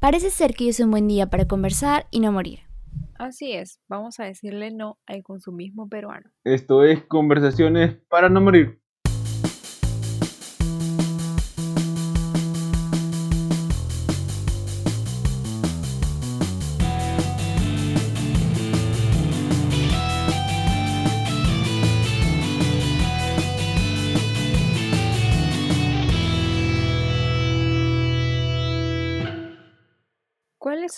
Parece 0.00 0.30
ser 0.30 0.54
que 0.54 0.64
hoy 0.64 0.70
es 0.70 0.78
un 0.78 0.92
buen 0.92 1.08
día 1.08 1.26
para 1.26 1.48
conversar 1.48 2.06
y 2.12 2.20
no 2.20 2.30
morir. 2.30 2.60
Así 3.18 3.52
es, 3.52 3.80
vamos 3.88 4.20
a 4.20 4.24
decirle 4.24 4.70
no 4.70 4.96
al 5.06 5.24
consumismo 5.24 5.88
peruano. 5.88 6.30
Esto 6.44 6.84
es 6.84 7.02
Conversaciones 7.02 7.96
para 8.08 8.28
no 8.28 8.40
morir. 8.40 8.80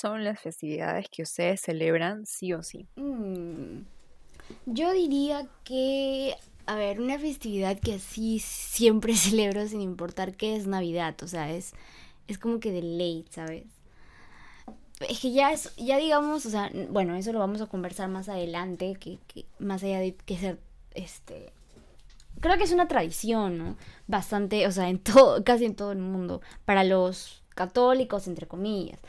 Son 0.01 0.25
las 0.25 0.41
festividades 0.41 1.09
que 1.11 1.23
ustedes 1.23 1.61
celebran 1.61 2.25
sí 2.27 2.53
o 2.53 2.63
sí? 2.63 2.87
Mm, 2.97 3.83
yo 4.67 4.93
diría 4.93 5.47
que, 5.65 6.35
a 6.67 6.75
ver, 6.75 7.01
una 7.01 7.19
festividad 7.19 7.79
que 7.79 7.99
sí 7.99 8.39
siempre 8.39 9.15
celebro 9.17 9.67
sin 9.69 9.81
importar 9.81 10.35
qué 10.35 10.57
es 10.57 10.67
Navidad, 10.67 11.15
o 11.23 11.27
sea, 11.27 11.53
es, 11.53 11.73
es 12.29 12.39
como 12.39 12.61
que 12.61 12.73
de 12.73 12.83
ley, 12.83 13.25
¿sabes? 13.31 13.65
Es 15.09 15.21
que 15.21 15.33
ya 15.33 15.53
es, 15.53 15.75
ya 15.77 15.97
digamos, 15.97 16.45
o 16.45 16.51
sea, 16.51 16.71
bueno, 16.91 17.15
eso 17.17 17.33
lo 17.33 17.39
vamos 17.39 17.61
a 17.61 17.67
conversar 17.67 18.09
más 18.09 18.29
adelante, 18.29 18.97
que, 19.01 19.19
que 19.27 19.47
más 19.59 19.83
allá 19.83 19.99
de 19.99 20.15
que 20.15 20.37
ser, 20.37 20.59
este, 20.95 21.53
creo 22.41 22.57
que 22.59 22.65
es 22.65 22.73
una 22.73 22.89
tradición, 22.89 23.59
¿no? 23.59 23.77
Bastante, 24.07 24.67
o 24.67 24.73
sea, 24.73 24.89
en 24.89 24.99
todo, 25.03 25.43
casi 25.45 25.65
en 25.65 25.75
todo 25.75 25.93
el 25.93 25.99
mundo, 25.99 26.41
para 26.65 26.85
los 26.85 27.43
católicos, 27.55 28.27
entre 28.27 28.47
comillas. 28.47 29.01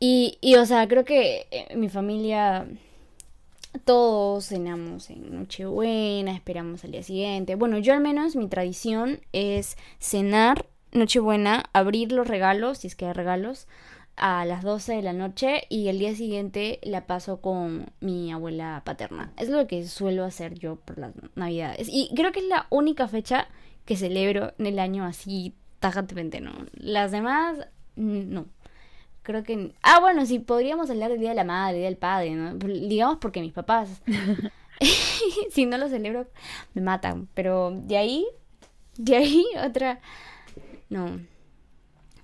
Y, 0.00 0.38
y 0.40 0.56
o 0.56 0.66
sea, 0.66 0.86
creo 0.86 1.04
que 1.04 1.46
eh, 1.50 1.76
mi 1.76 1.88
familia, 1.88 2.68
todos 3.84 4.46
cenamos 4.46 5.10
en 5.10 5.34
Nochebuena, 5.34 6.32
esperamos 6.34 6.84
al 6.84 6.92
día 6.92 7.02
siguiente. 7.02 7.56
Bueno, 7.56 7.78
yo 7.78 7.94
al 7.94 8.00
menos 8.00 8.36
mi 8.36 8.48
tradición 8.48 9.20
es 9.32 9.76
cenar 9.98 10.66
Nochebuena, 10.92 11.64
abrir 11.72 12.12
los 12.12 12.28
regalos, 12.28 12.78
si 12.78 12.86
es 12.86 12.96
que 12.96 13.06
hay 13.06 13.12
regalos, 13.12 13.66
a 14.18 14.44
las 14.44 14.62
12 14.62 14.94
de 14.94 15.02
la 15.02 15.12
noche 15.12 15.62
y 15.68 15.88
el 15.88 15.98
día 15.98 16.14
siguiente 16.14 16.80
la 16.82 17.06
paso 17.06 17.40
con 17.40 17.90
mi 18.00 18.32
abuela 18.32 18.82
paterna. 18.84 19.32
Es 19.36 19.48
lo 19.48 19.66
que 19.66 19.86
suelo 19.86 20.24
hacer 20.24 20.58
yo 20.58 20.76
por 20.76 20.98
las 20.98 21.12
navidades. 21.36 21.88
Y 21.90 22.10
creo 22.14 22.32
que 22.32 22.40
es 22.40 22.46
la 22.46 22.66
única 22.70 23.06
fecha 23.08 23.48
que 23.84 23.96
celebro 23.96 24.52
en 24.58 24.66
el 24.66 24.78
año 24.78 25.04
así 25.04 25.54
tajantemente, 25.78 26.40
¿no? 26.40 26.52
Las 26.72 27.12
demás, 27.12 27.58
no. 27.96 28.46
Creo 29.28 29.44
que... 29.44 29.74
Ah, 29.82 30.00
bueno, 30.00 30.24
sí, 30.24 30.38
podríamos 30.38 30.88
hablar 30.88 31.10
del 31.10 31.20
Día 31.20 31.28
de 31.28 31.34
la 31.34 31.44
Madre, 31.44 31.76
Día 31.76 31.88
del 31.88 31.98
Padre, 31.98 32.34
¿no? 32.34 32.54
Digamos 32.54 33.18
porque 33.18 33.42
mis 33.42 33.52
papás, 33.52 34.02
si 35.50 35.66
no 35.66 35.76
lo 35.76 35.90
celebro, 35.90 36.28
me 36.72 36.80
matan. 36.80 37.28
Pero 37.34 37.70
de 37.70 37.98
ahí, 37.98 38.26
de 38.96 39.16
ahí, 39.16 39.44
otra... 39.66 40.00
No, 40.88 41.20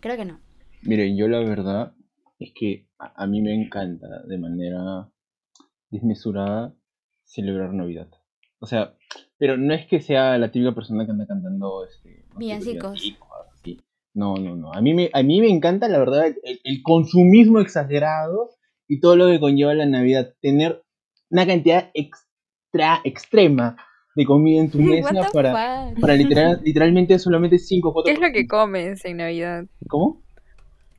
creo 0.01 0.17
que 0.17 0.25
no. 0.25 0.41
Miren, 0.81 1.15
yo 1.15 1.29
la 1.29 1.41
verdad 1.41 1.93
es 2.39 2.55
que 2.55 2.89
a, 2.99 3.23
a 3.23 3.27
mí 3.27 3.43
me 3.43 3.53
encanta 3.53 4.23
de 4.27 4.39
manera 4.39 5.11
desmesurada 5.91 6.75
celebrar 7.25 7.75
Navidad. 7.75 8.09
O 8.61 8.67
sea, 8.67 8.95
pero 9.37 9.59
no 9.59 9.75
es 9.75 9.87
que 9.87 10.01
sea 10.01 10.39
la 10.39 10.51
típica 10.51 10.75
persona 10.75 11.05
que 11.05 11.11
anda 11.11 11.27
cantando 11.27 11.85
este, 11.85 12.25
no 12.29 12.33
sé, 12.33 12.39
Villancicos. 12.39 13.19
No, 14.15 14.37
no, 14.37 14.57
no. 14.57 14.73
A 14.73 14.81
mí 14.81 14.95
me, 14.95 15.11
a 15.13 15.23
mí 15.23 15.41
me 15.41 15.49
encanta, 15.49 15.89
la 15.89 15.99
verdad, 15.99 16.27
el, 16.27 16.61
el 16.63 16.83
consumismo 16.83 17.59
exagerado 17.59 18.51
y 18.89 19.01
todo 19.01 19.17
lo 19.17 19.27
que 19.27 19.41
conlleva 19.41 19.75
la 19.75 19.87
Navidad. 19.87 20.35
Tener 20.41 20.83
una 21.31 21.47
cantidad 21.47 21.91
extra, 21.95 23.01
extrema 23.05 23.77
de 24.15 24.25
comida 24.25 24.61
en 24.61 24.71
tu 24.71 24.79
mesa 24.81 25.29
para, 25.33 25.53
para 26.01 26.15
literal, 26.15 26.61
literalmente 26.63 27.19
solamente 27.19 27.59
5 27.59 27.89
o 27.89 27.93
4 27.93 28.09
¿Qué 28.09 28.15
es 28.15 28.21
lo 28.21 28.33
que 28.33 28.47
comes 28.47 29.05
en 29.05 29.17
Navidad? 29.17 29.67
¿Cómo? 29.89 30.23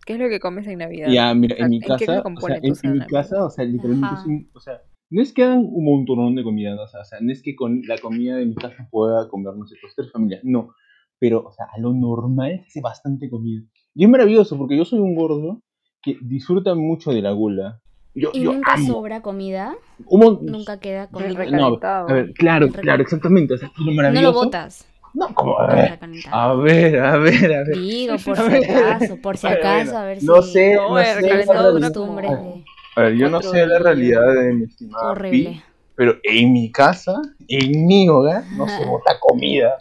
¿Qué 0.06 0.14
es 0.14 0.20
lo 0.20 0.30
que 0.30 0.40
comes 0.40 0.68
en 0.68 0.80
Navidad? 0.80 1.10
Ya, 1.10 1.34
mira, 1.34 1.56
en 1.58 1.70
mi 1.70 1.80
casa, 1.80 2.22
o 2.22 2.42
sea, 2.42 2.60
en, 2.62 2.94
mi 2.94 3.06
casa, 3.08 3.46
o 3.46 3.50
sea, 3.50 3.66
literalmente 3.66 4.14
es 4.14 4.26
un- 4.26 4.50
o 4.54 4.60
sea, 4.60 4.82
no 5.10 5.22
es 5.22 5.34
que 5.34 5.44
hagan 5.44 5.66
un 5.68 5.84
montón 5.86 6.36
de 6.36 6.44
comida, 6.44 6.76
o 6.80 6.88
sea, 6.88 7.02
o 7.02 7.06
sea, 7.06 7.20
no 7.22 7.32
es 7.32 7.42
que 7.42 7.56
con 7.56 7.82
la 7.88 7.98
comida 7.98 8.36
de 8.36 8.46
mi 8.46 8.56
casa 8.56 8.88
pueda 8.92 9.28
comer, 9.30 9.56
no 9.56 9.66
sé, 9.66 9.76
pues 9.82 9.96
tres 9.96 10.12
familias, 10.12 10.42
no, 10.44 10.76
pero, 11.20 11.44
o 11.46 11.52
sea, 11.52 11.66
a 11.76 11.80
lo 11.80 11.94
normal 11.94 12.60
se 12.64 12.68
hace 12.68 12.82
bastante 12.82 13.30
comida. 13.30 13.62
Y 13.94 14.04
es 14.04 14.10
maravilloso, 14.10 14.58
porque 14.58 14.78
yo 14.78 14.86
soy 14.86 15.00
un 15.00 15.16
gordo 15.16 15.62
que 16.02 16.18
disfruta 16.22 16.76
mucho 16.76 17.12
de 17.12 17.22
la 17.22 17.32
gula. 17.32 17.80
Yo, 18.14 18.30
¿Y 18.34 18.44
yo 18.44 18.54
nunca 18.54 18.74
amo. 18.74 18.88
sobra 18.88 19.22
comida? 19.22 19.76
¿Nunca 20.10 20.80
queda 20.80 21.08
comida? 21.08 21.30
recalentado. 21.30 22.08
No, 22.08 22.14
a 22.14 22.18
ver, 22.18 22.34
claro, 22.34 22.70
claro, 22.70 23.02
exactamente, 23.04 23.54
o 23.56 23.58
sea, 23.58 23.72
lo 23.78 23.86
No 23.88 23.92
maravilloso. 23.94 24.28
lo 24.32 24.34
botas. 24.46 24.88
No, 25.14 25.34
como, 25.34 25.58
a 25.60 25.68
ver, 25.68 26.00
a 26.32 26.54
ver, 26.56 27.00
a 27.00 27.18
ver, 27.18 27.54
a 27.54 27.64
ver. 27.64 27.78
Digo, 27.78 28.16
por 28.26 28.38
A 28.38 28.44
si 28.44 28.50
ver. 28.52 28.64
acaso, 28.78 29.18
por 29.22 29.38
si 29.38 29.48
acaso, 29.48 29.98
a 29.98 30.04
ver 30.06 30.20
si... 30.20 30.26
no 30.26 30.42
sé, 30.42 30.76
No, 30.76 30.90
no 30.90 30.96
sé 31.04 31.22
la 31.22 31.72
de... 31.72 32.64
A 32.98 33.02
ver, 33.02 33.16
yo 33.16 33.30
no 33.30 33.42
sé 33.42 33.66
la 33.66 33.80
realidad 33.80 34.22
de 34.34 34.54
mi 34.54 34.64
estimada 34.66 35.14
Pi, 35.14 35.20
Horrible. 35.20 35.62
pero 35.96 36.16
en 36.24 36.54
mi 36.54 36.72
casa, 36.72 37.22
en 37.48 37.86
mi 37.86 38.08
hogar, 38.10 38.44
no 38.58 38.68
se 38.68 38.86
bota 38.86 39.18
comida. 39.20 39.78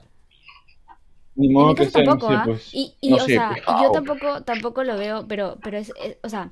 Ni 1.36 1.48
En 1.48 1.52
modo 1.52 1.68
mi 1.68 1.74
que 1.74 1.86
sea, 1.90 2.04
tampoco, 2.04 2.32
no 2.32 2.36
sé, 2.36 2.40
¿ah? 2.40 2.44
pues, 2.44 2.70
Y, 2.74 2.94
y, 3.00 3.10
no 3.10 3.16
o 3.16 3.20
sé, 3.20 3.26
sea, 3.32 3.50
pescado. 3.54 3.82
yo 3.82 3.90
tampoco, 3.92 4.42
tampoco 4.44 4.84
lo 4.84 4.96
veo, 4.96 5.26
pero, 5.28 5.56
pero 5.62 5.78
es, 5.78 5.92
es- 6.02 6.16
o 6.22 6.28
sea, 6.28 6.50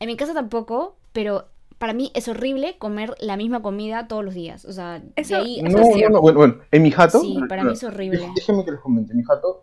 en 0.00 0.06
mi 0.08 0.16
casa 0.16 0.34
tampoco, 0.34 0.96
pero 1.12 1.46
para 1.78 1.92
mí 1.92 2.10
es 2.14 2.26
horrible 2.28 2.76
comer 2.78 3.14
la 3.20 3.36
misma 3.36 3.62
comida 3.62 4.08
todos 4.08 4.24
los 4.24 4.34
días. 4.34 4.64
O 4.64 4.72
sea, 4.72 4.98
de 5.00 5.12
Eso- 5.16 5.36
ahí... 5.36 5.60
eso 5.60 5.68
No, 5.78 5.82
es 5.84 6.10
no, 6.10 6.20
bueno, 6.20 6.38
bueno, 6.38 6.54
en 6.72 6.82
mi 6.82 6.90
jato, 6.90 7.20
Sí, 7.20 7.38
para 7.48 7.62
mí 7.64 7.72
es 7.72 7.84
horrible. 7.84 8.28
déjenme 8.34 8.64
que 8.64 8.72
les 8.72 8.80
comente, 8.80 9.12
en 9.12 9.18
mi 9.18 9.24
jato 9.24 9.62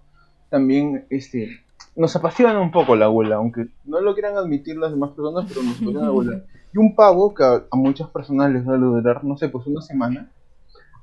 también, 0.49 1.05
este, 1.09 1.49
nos 1.95 2.15
apasiona 2.15 2.59
un 2.61 2.71
poco 2.71 2.95
la 2.95 3.05
abuela, 3.05 3.35
aunque 3.37 3.67
no 3.85 3.99
lo 3.99 4.13
quieran 4.13 4.37
admitir 4.37 4.77
las 4.77 4.91
demás 4.91 5.11
personas, 5.11 5.45
pero 5.49 5.61
nos 5.63 5.75
apasiona 5.75 6.01
la 6.01 6.07
abuela. 6.13 6.41
Y 6.73 6.77
un 6.77 6.95
pavo 6.95 7.33
que 7.33 7.43
a, 7.43 7.63
a 7.69 7.75
muchas 7.75 8.07
personas 8.09 8.51
les 8.51 8.67
va 8.67 8.75
a 8.75 8.77
durar, 8.77 9.23
no 9.23 9.35
sé, 9.37 9.49
pues 9.49 9.65
una 9.67 9.81
semana, 9.81 10.31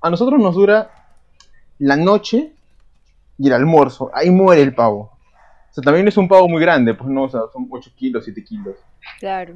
a 0.00 0.09
nosotros 0.10 0.41
nos 0.41 0.54
dura 0.54 0.91
la 1.78 1.97
noche 1.97 2.54
y 3.43 3.47
el 3.49 3.55
almuerzo, 3.55 4.11
ahí 4.12 4.31
muere 4.31 4.61
el 4.62 4.75
pavo. 4.75 5.11
O 5.71 5.73
sea, 5.73 5.83
también 5.83 6.06
es 6.09 6.17
un 6.19 6.28
pavo 6.28 6.49
muy 6.49 6.61
grande, 6.61 6.95
pues 6.95 7.09
no, 7.09 7.25
o 7.25 7.28
sea, 7.28 7.41
son 7.53 7.67
8 7.71 7.91
kilos, 7.97 8.25
7 8.25 8.45
kilos. 8.45 8.75
Claro. 9.19 9.55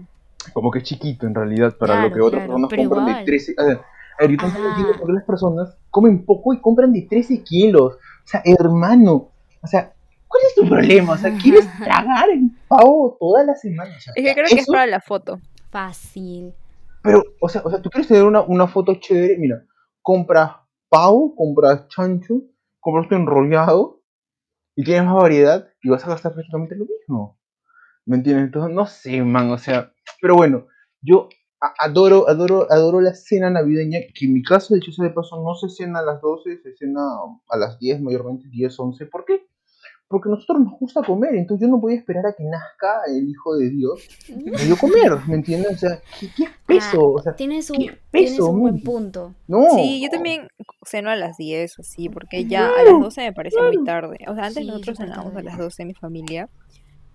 Como 0.52 0.70
que 0.70 0.78
es 0.78 0.84
chiquito 0.84 1.26
en 1.26 1.34
realidad 1.34 1.76
para 1.76 1.94
Claro, 1.94 2.08
lo 2.08 2.14
que 2.14 2.20
otras 2.20 2.44
claro, 2.44 2.52
personas 2.68 2.70
compran 2.88 3.04
de 3.06 3.10
igual. 3.10 3.24
13. 3.24 3.54
A 3.58 3.64
ver, 3.64 3.76
a 3.78 4.22
ver, 4.22 4.30
yo 4.30 4.36
tampoco 4.38 4.62
Ajá. 4.64 4.68
entiendo 4.70 4.98
por 4.98 5.06
qué 5.08 5.12
las 5.12 5.24
personas 5.24 5.76
comen 5.90 6.24
poco 6.24 6.54
y 6.54 6.60
compran 6.60 6.92
de 6.92 7.02
13 7.02 7.42
kilos. 7.42 7.94
O 7.94 8.26
sea, 8.26 8.42
hermano, 8.44 9.28
o 9.62 9.66
sea, 9.66 9.92
¿cuál 10.28 10.42
es 10.48 10.54
tu 10.54 10.68
problema? 10.68 11.12
O 11.14 11.16
sea, 11.18 11.36
¿quieres 11.36 11.66
tragar 11.78 12.30
el 12.30 12.50
pavo 12.68 13.16
toda 13.20 13.44
la 13.44 13.54
semana? 13.54 13.90
O 13.96 14.00
sea, 14.00 14.12
Es 14.16 14.24
que 14.24 14.32
creo 14.34 14.46
que 14.46 14.54
es 14.54 14.60
eso- 14.62 14.72
para 14.72 14.86
la 14.86 15.00
foto. 15.00 15.38
Fácil. 15.70 16.54
Pero, 17.02 17.22
o 17.40 17.48
sea, 17.48 17.60
o 17.64 17.70
sea, 17.70 17.82
tú 17.82 17.90
quieres 17.90 18.08
tener 18.08 18.22
una, 18.24 18.40
una 18.42 18.66
foto 18.66 18.94
chévere, 18.94 19.36
mira, 19.38 19.62
compras 20.00 20.52
pavo, 20.88 21.34
compras 21.34 21.88
chancho, 21.88 22.40
compras 22.84 23.08
tu 23.08 23.14
enrollado 23.16 24.02
y 24.76 24.84
tienes 24.84 25.04
más 25.04 25.14
variedad 25.14 25.68
y 25.82 25.88
vas 25.88 26.04
a 26.04 26.10
gastar 26.10 26.34
prácticamente 26.34 26.76
lo 26.76 26.84
mismo. 26.84 27.40
¿Me 28.06 28.16
entiendes? 28.16 28.46
Entonces, 28.46 28.74
no 28.74 28.86
sé, 28.86 29.22
man, 29.22 29.50
o 29.50 29.58
sea, 29.58 29.92
pero 30.20 30.36
bueno, 30.36 30.66
yo 31.00 31.28
adoro, 31.78 32.28
adoro, 32.28 32.66
adoro 32.70 33.00
la 33.00 33.14
cena 33.14 33.48
navideña, 33.50 34.00
que 34.14 34.26
en 34.26 34.34
mi 34.34 34.42
caso, 34.42 34.74
de 34.74 34.80
hecho, 34.80 34.92
sea 34.92 35.06
de 35.06 35.12
paso, 35.12 35.42
no 35.42 35.54
se 35.54 35.70
cena 35.70 36.00
a 36.00 36.02
las 36.04 36.20
12, 36.20 36.58
se 36.62 36.76
cena 36.76 37.00
a 37.48 37.56
las 37.56 37.78
10, 37.78 38.02
mayormente 38.02 38.48
10, 38.50 38.78
11. 38.78 39.06
¿Por 39.06 39.24
qué? 39.24 39.46
Porque 40.14 40.28
a 40.28 40.32
nosotros 40.32 40.60
nos 40.60 40.78
gusta 40.78 41.02
comer, 41.02 41.34
entonces 41.34 41.66
yo 41.66 41.70
no 41.72 41.78
voy 41.80 41.94
a 41.94 41.96
esperar 41.96 42.24
a 42.24 42.32
que 42.34 42.44
nazca 42.44 43.00
el 43.08 43.28
Hijo 43.28 43.56
de 43.56 43.68
Dios 43.70 44.08
para 44.52 44.64
yo 44.64 44.76
comer, 44.76 45.18
¿me 45.26 45.34
entiendes? 45.34 45.72
O 45.72 45.76
sea, 45.76 46.00
¿qué, 46.20 46.28
qué 46.36 46.44
peso? 46.66 47.14
O 47.14 47.20
sea, 47.20 47.32
Ah, 47.32 47.36
Tienes 47.36 47.68
un, 47.70 47.78
¿qué 47.78 47.98
tienes 48.12 48.38
un 48.38 48.60
buen 48.60 48.80
punto. 48.80 49.34
no. 49.48 49.70
Sí, 49.74 50.00
yo 50.00 50.08
también 50.08 50.46
ceno 50.86 51.10
a 51.10 51.16
las 51.16 51.36
10 51.36 51.78
o 51.78 51.82
así, 51.82 52.08
porque 52.08 52.44
ya 52.44 52.68
a 52.68 52.84
las 52.84 53.00
12 53.00 53.22
me 53.22 53.32
parece 53.32 53.60
muy 53.60 53.84
tarde. 53.84 54.18
O 54.28 54.34
sea, 54.36 54.44
antes 54.44 54.62
Sí, 54.62 54.68
nosotros 54.68 54.98
cenábamos 54.98 55.34
a 55.34 55.42
las 55.42 55.58
12 55.58 55.84
mi 55.84 55.94
familia, 55.94 56.48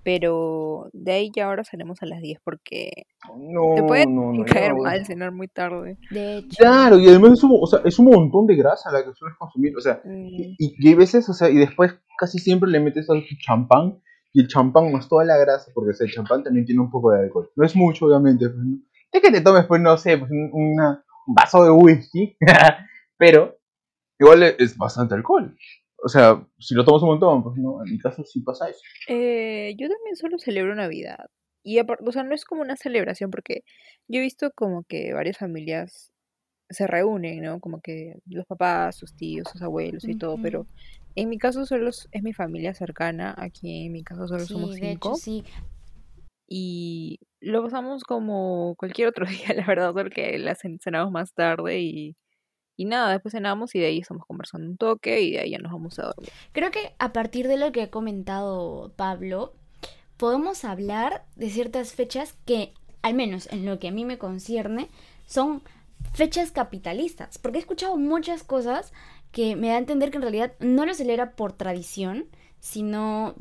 pero 0.04 0.90
de 0.94 1.12
ahí 1.12 1.32
ya 1.36 1.46
ahora 1.48 1.64
cenamos 1.64 2.02
a 2.02 2.06
las 2.06 2.22
10 2.22 2.40
porque 2.44 2.92
No, 3.38 3.76
te 3.76 3.84
puede 3.84 4.06
no, 4.08 4.34
no, 4.34 4.46
caer 4.46 4.74
no, 4.74 4.84
mal 4.84 5.06
cenar 5.06 5.32
muy 5.32 5.48
tarde. 5.48 5.98
De 6.12 6.38
hecho. 6.38 6.58
Claro, 6.58 6.98
y 7.00 7.08
además 7.08 7.34
es 7.34 7.44
un, 7.44 7.58
o 7.62 7.68
sea, 7.68 7.82
es 7.86 8.00
un 8.00 8.06
montón 8.06 8.48
de 8.48 8.56
grasa 8.56 8.92
la 8.92 9.04
que 9.04 9.14
sueles 9.14 9.38
consumir, 9.38 9.76
o 9.78 9.82
sea, 9.82 10.02
Mm, 10.04 10.28
y, 10.28 10.56
y 10.58 10.88
hay 10.88 10.96
veces, 10.96 11.28
o 11.30 11.34
sea, 11.34 11.50
y 11.50 11.56
después 11.58 11.94
casi 12.18 12.40
siempre 12.40 12.70
le 12.70 12.80
metes 12.80 13.10
al 13.10 13.24
champán, 13.46 14.02
y 14.32 14.42
el 14.42 14.48
champán 14.48 14.92
más 14.92 15.10
toda 15.10 15.26
la 15.26 15.38
grasa, 15.38 15.72
porque 15.74 15.92
o 15.92 15.94
sea, 15.94 16.06
el 16.06 16.14
champán 16.14 16.44
también 16.44 16.66
tiene 16.66 16.82
un 16.82 16.90
poco 16.92 17.12
de 17.12 17.20
alcohol. 17.24 17.50
No 17.56 17.66
es 17.66 17.76
mucho, 17.76 18.06
obviamente, 18.06 18.48
pues, 18.50 18.64
¿no? 18.64 18.78
Es 19.12 19.22
que 19.22 19.32
te 19.32 19.42
tomes, 19.42 19.66
pues, 19.66 19.82
no 19.82 19.98
sé, 19.98 20.18
pues, 20.18 20.30
un, 20.32 20.50
una- 20.54 21.04
un 21.28 21.34
vaso 21.36 21.64
de 21.64 21.72
whisky, 21.72 22.38
pero 23.18 23.58
igual 24.20 24.44
es 24.44 24.78
bastante 24.78 25.16
alcohol. 25.16 25.56
O 26.04 26.08
sea, 26.10 26.46
si 26.60 26.76
lo 26.76 26.86
tomas 26.86 27.02
un 27.04 27.10
montón, 27.10 27.44
pues 27.44 27.58
no, 27.58 27.84
en 27.86 27.92
mi 27.92 28.00
caso 28.00 28.24
sí 28.24 28.42
pasa 28.42 28.70
eso. 28.70 28.80
eh, 29.08 29.76
yo 29.78 29.90
también 29.90 30.16
solo 30.16 30.38
celebro 30.40 30.76
Navidad. 30.76 31.26
Y 31.64 31.78
aparte, 31.80 32.04
o 32.08 32.12
sea, 32.12 32.24
no 32.24 32.34
es 32.34 32.46
como 32.46 32.62
una 32.62 32.78
celebración, 32.78 33.32
porque 33.32 33.64
yo 34.08 34.20
he 34.20 34.24
visto 34.24 34.52
como 34.56 34.84
que 34.84 35.14
varias 35.14 35.38
familias 35.38 36.12
se 36.70 36.88
reúnen, 36.88 37.42
¿no? 37.44 37.60
Como 37.60 37.82
que 37.82 38.16
los 38.28 38.46
papás, 38.46 38.96
sus 38.98 39.14
tíos, 39.16 39.48
sus 39.52 39.62
abuelos 39.62 40.04
y 40.06 40.16
todo, 40.16 40.38
pero 40.42 40.68
en 41.16 41.30
mi 41.30 41.38
caso 41.38 41.66
solo 41.66 41.90
es 41.90 42.24
mi 42.24 42.34
familia 42.34 42.74
cercana, 42.74 43.36
aquí 43.38 43.86
en 43.88 43.92
mi 43.92 44.04
caso 44.04 44.28
solo 44.28 44.46
somos 44.46 44.76
Sí, 44.76 44.82
de 44.82 44.92
hecho, 44.92 45.00
cinco, 45.00 45.16
sí. 45.16 45.44
y 46.48 47.20
lo 47.42 47.64
pasamos 47.64 48.04
como 48.04 48.76
cualquier 48.78 49.08
otro 49.10 49.26
día, 49.54 49.54
la 49.56 49.66
verdad, 49.66 49.94
solo 49.94 50.10
que 50.10 50.38
la 50.38 50.56
cen- 50.56 50.80
cenamos 50.82 51.12
más 51.12 51.34
tarde 51.34 51.80
y, 51.80 52.16
y 52.82 52.86
nada, 52.86 53.12
después 53.12 53.34
cenamos 53.34 53.76
y 53.76 53.80
de 53.80 53.88
ahí 53.88 54.00
estamos 54.00 54.26
conversando 54.26 54.66
un 54.68 54.78
toque 54.78 55.22
y 55.22 55.32
de 55.34 55.40
ahí 55.40 55.50
ya 55.52 55.58
nos 55.60 55.72
vamos 55.74 56.00
a 56.00 56.04
dormir. 56.04 56.30
Creo 56.54 56.72
que 56.72 56.94
a 56.98 57.12
partir 57.12 57.48
de 57.50 57.58
lo 57.58 57.72
que 57.74 57.82
ha 57.82 57.90
comentado 57.92 58.94
Pablo, 58.96 59.54
podemos 60.16 60.64
hablar 60.64 61.26
de 61.36 61.50
ciertas 61.50 61.94
fechas 61.94 62.36
que, 62.46 62.74
al 63.02 63.16
menos 63.16 63.48
en 63.52 63.66
lo 63.66 63.80
que 63.80 63.90
a 63.90 63.92
mí 63.92 64.06
me 64.06 64.18
concierne, 64.18 64.88
son 65.28 65.62
fechas 66.14 66.52
capitalistas. 66.52 67.38
Porque 67.38 67.58
he 67.58 67.62
escuchado 67.62 67.98
muchas 67.98 68.44
cosas 68.44 68.94
que 69.34 69.56
me 69.58 69.68
da 69.68 69.76
a 69.76 69.80
entender 69.80 70.10
que 70.10 70.16
en 70.18 70.22
realidad 70.24 70.54
no 70.60 70.86
lo 70.86 70.94
celebra 70.94 71.32
por 71.36 71.52
tradición, 71.54 72.26
sino 72.62 73.36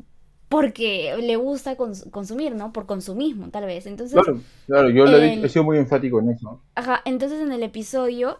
porque 0.49 1.15
le 1.21 1.35
gusta 1.35 1.77
cons- 1.77 2.09
consumir, 2.11 2.55
¿no? 2.55 2.73
Por 2.73 2.85
consumismo, 2.87 3.49
tal 3.51 3.65
vez. 3.65 3.85
Entonces, 3.85 4.19
Claro, 4.21 4.41
claro, 4.67 4.89
yo 4.89 5.05
lo 5.05 5.17
he, 5.17 5.21
dicho- 5.21 5.39
el- 5.39 5.45
he 5.45 5.49
sido 5.49 5.63
muy 5.63 5.77
enfático 5.77 6.19
en 6.19 6.29
eso. 6.31 6.61
Ajá, 6.75 7.01
entonces 7.05 7.39
en 7.41 7.51
el 7.51 7.63
episodio 7.63 8.39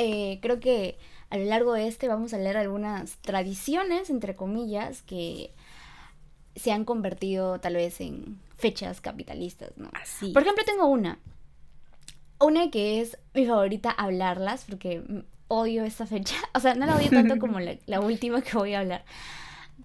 eh, 0.00 0.38
creo 0.40 0.60
que 0.60 0.96
a 1.28 1.36
lo 1.36 1.44
largo 1.44 1.74
de 1.74 1.86
este 1.86 2.08
vamos 2.08 2.32
a 2.32 2.38
leer 2.38 2.56
algunas 2.56 3.18
tradiciones, 3.18 4.08
entre 4.08 4.34
comillas, 4.34 5.02
que 5.02 5.52
se 6.56 6.72
han 6.72 6.84
convertido 6.84 7.60
tal 7.60 7.74
vez 7.74 8.00
en 8.00 8.40
fechas 8.56 9.00
capitalistas, 9.00 9.72
¿no? 9.76 9.90
Así. 9.92 10.32
Por 10.32 10.42
ejemplo, 10.42 10.64
tengo 10.64 10.86
una. 10.86 11.18
Una 12.40 12.70
que 12.70 13.02
es 13.02 13.18
mi 13.34 13.44
favorita 13.44 13.90
hablarlas, 13.90 14.64
porque 14.66 15.02
odio 15.48 15.84
esta 15.84 16.06
fecha. 16.06 16.36
O 16.54 16.60
sea, 16.60 16.74
no 16.74 16.86
la 16.86 16.96
odio 16.96 17.10
tanto 17.10 17.38
como 17.38 17.60
la, 17.60 17.76
la 17.86 18.00
última 18.00 18.40
que 18.40 18.56
voy 18.56 18.72
a 18.72 18.80
hablar. 18.80 19.04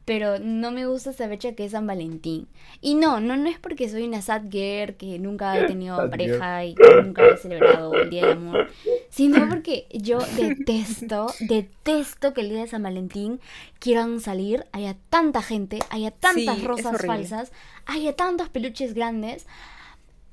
Pero 0.03 0.39
no 0.39 0.71
me 0.71 0.85
gusta 0.85 1.11
esta 1.11 1.27
fecha 1.29 1.53
que 1.53 1.65
es 1.65 1.71
San 1.71 1.87
Valentín. 1.87 2.47
Y 2.81 2.95
no, 2.95 3.19
no, 3.21 3.37
no 3.37 3.49
es 3.49 3.57
porque 3.59 3.87
soy 3.89 4.03
una 4.03 4.21
sad 4.21 4.43
girl 4.51 4.95
que 4.95 5.17
nunca 5.19 5.57
he 5.59 5.67
tenido 5.67 5.95
Sad 5.95 6.09
pareja 6.09 6.65
y 6.65 6.75
que 6.75 7.01
nunca 7.01 7.25
he 7.25 7.37
celebrado 7.37 7.93
el 7.93 8.09
Día 8.09 8.27
del 8.27 8.37
Amor. 8.37 8.67
Sino 9.09 9.47
porque 9.49 9.87
yo 9.91 10.19
detesto, 10.37 11.27
detesto 11.39 12.33
que 12.33 12.41
el 12.41 12.49
día 12.49 12.61
de 12.61 12.67
San 12.67 12.83
Valentín 12.83 13.39
quieran 13.79 14.19
salir, 14.19 14.65
haya 14.73 14.97
tanta 15.09 15.41
gente, 15.41 15.79
haya 15.89 16.11
tantas 16.11 16.57
Sí, 16.57 16.63
rosas 16.65 16.91
falsas, 17.07 17.51
haya 17.85 18.13
tantos 18.15 18.49
peluches 18.49 18.93
grandes 18.93 19.45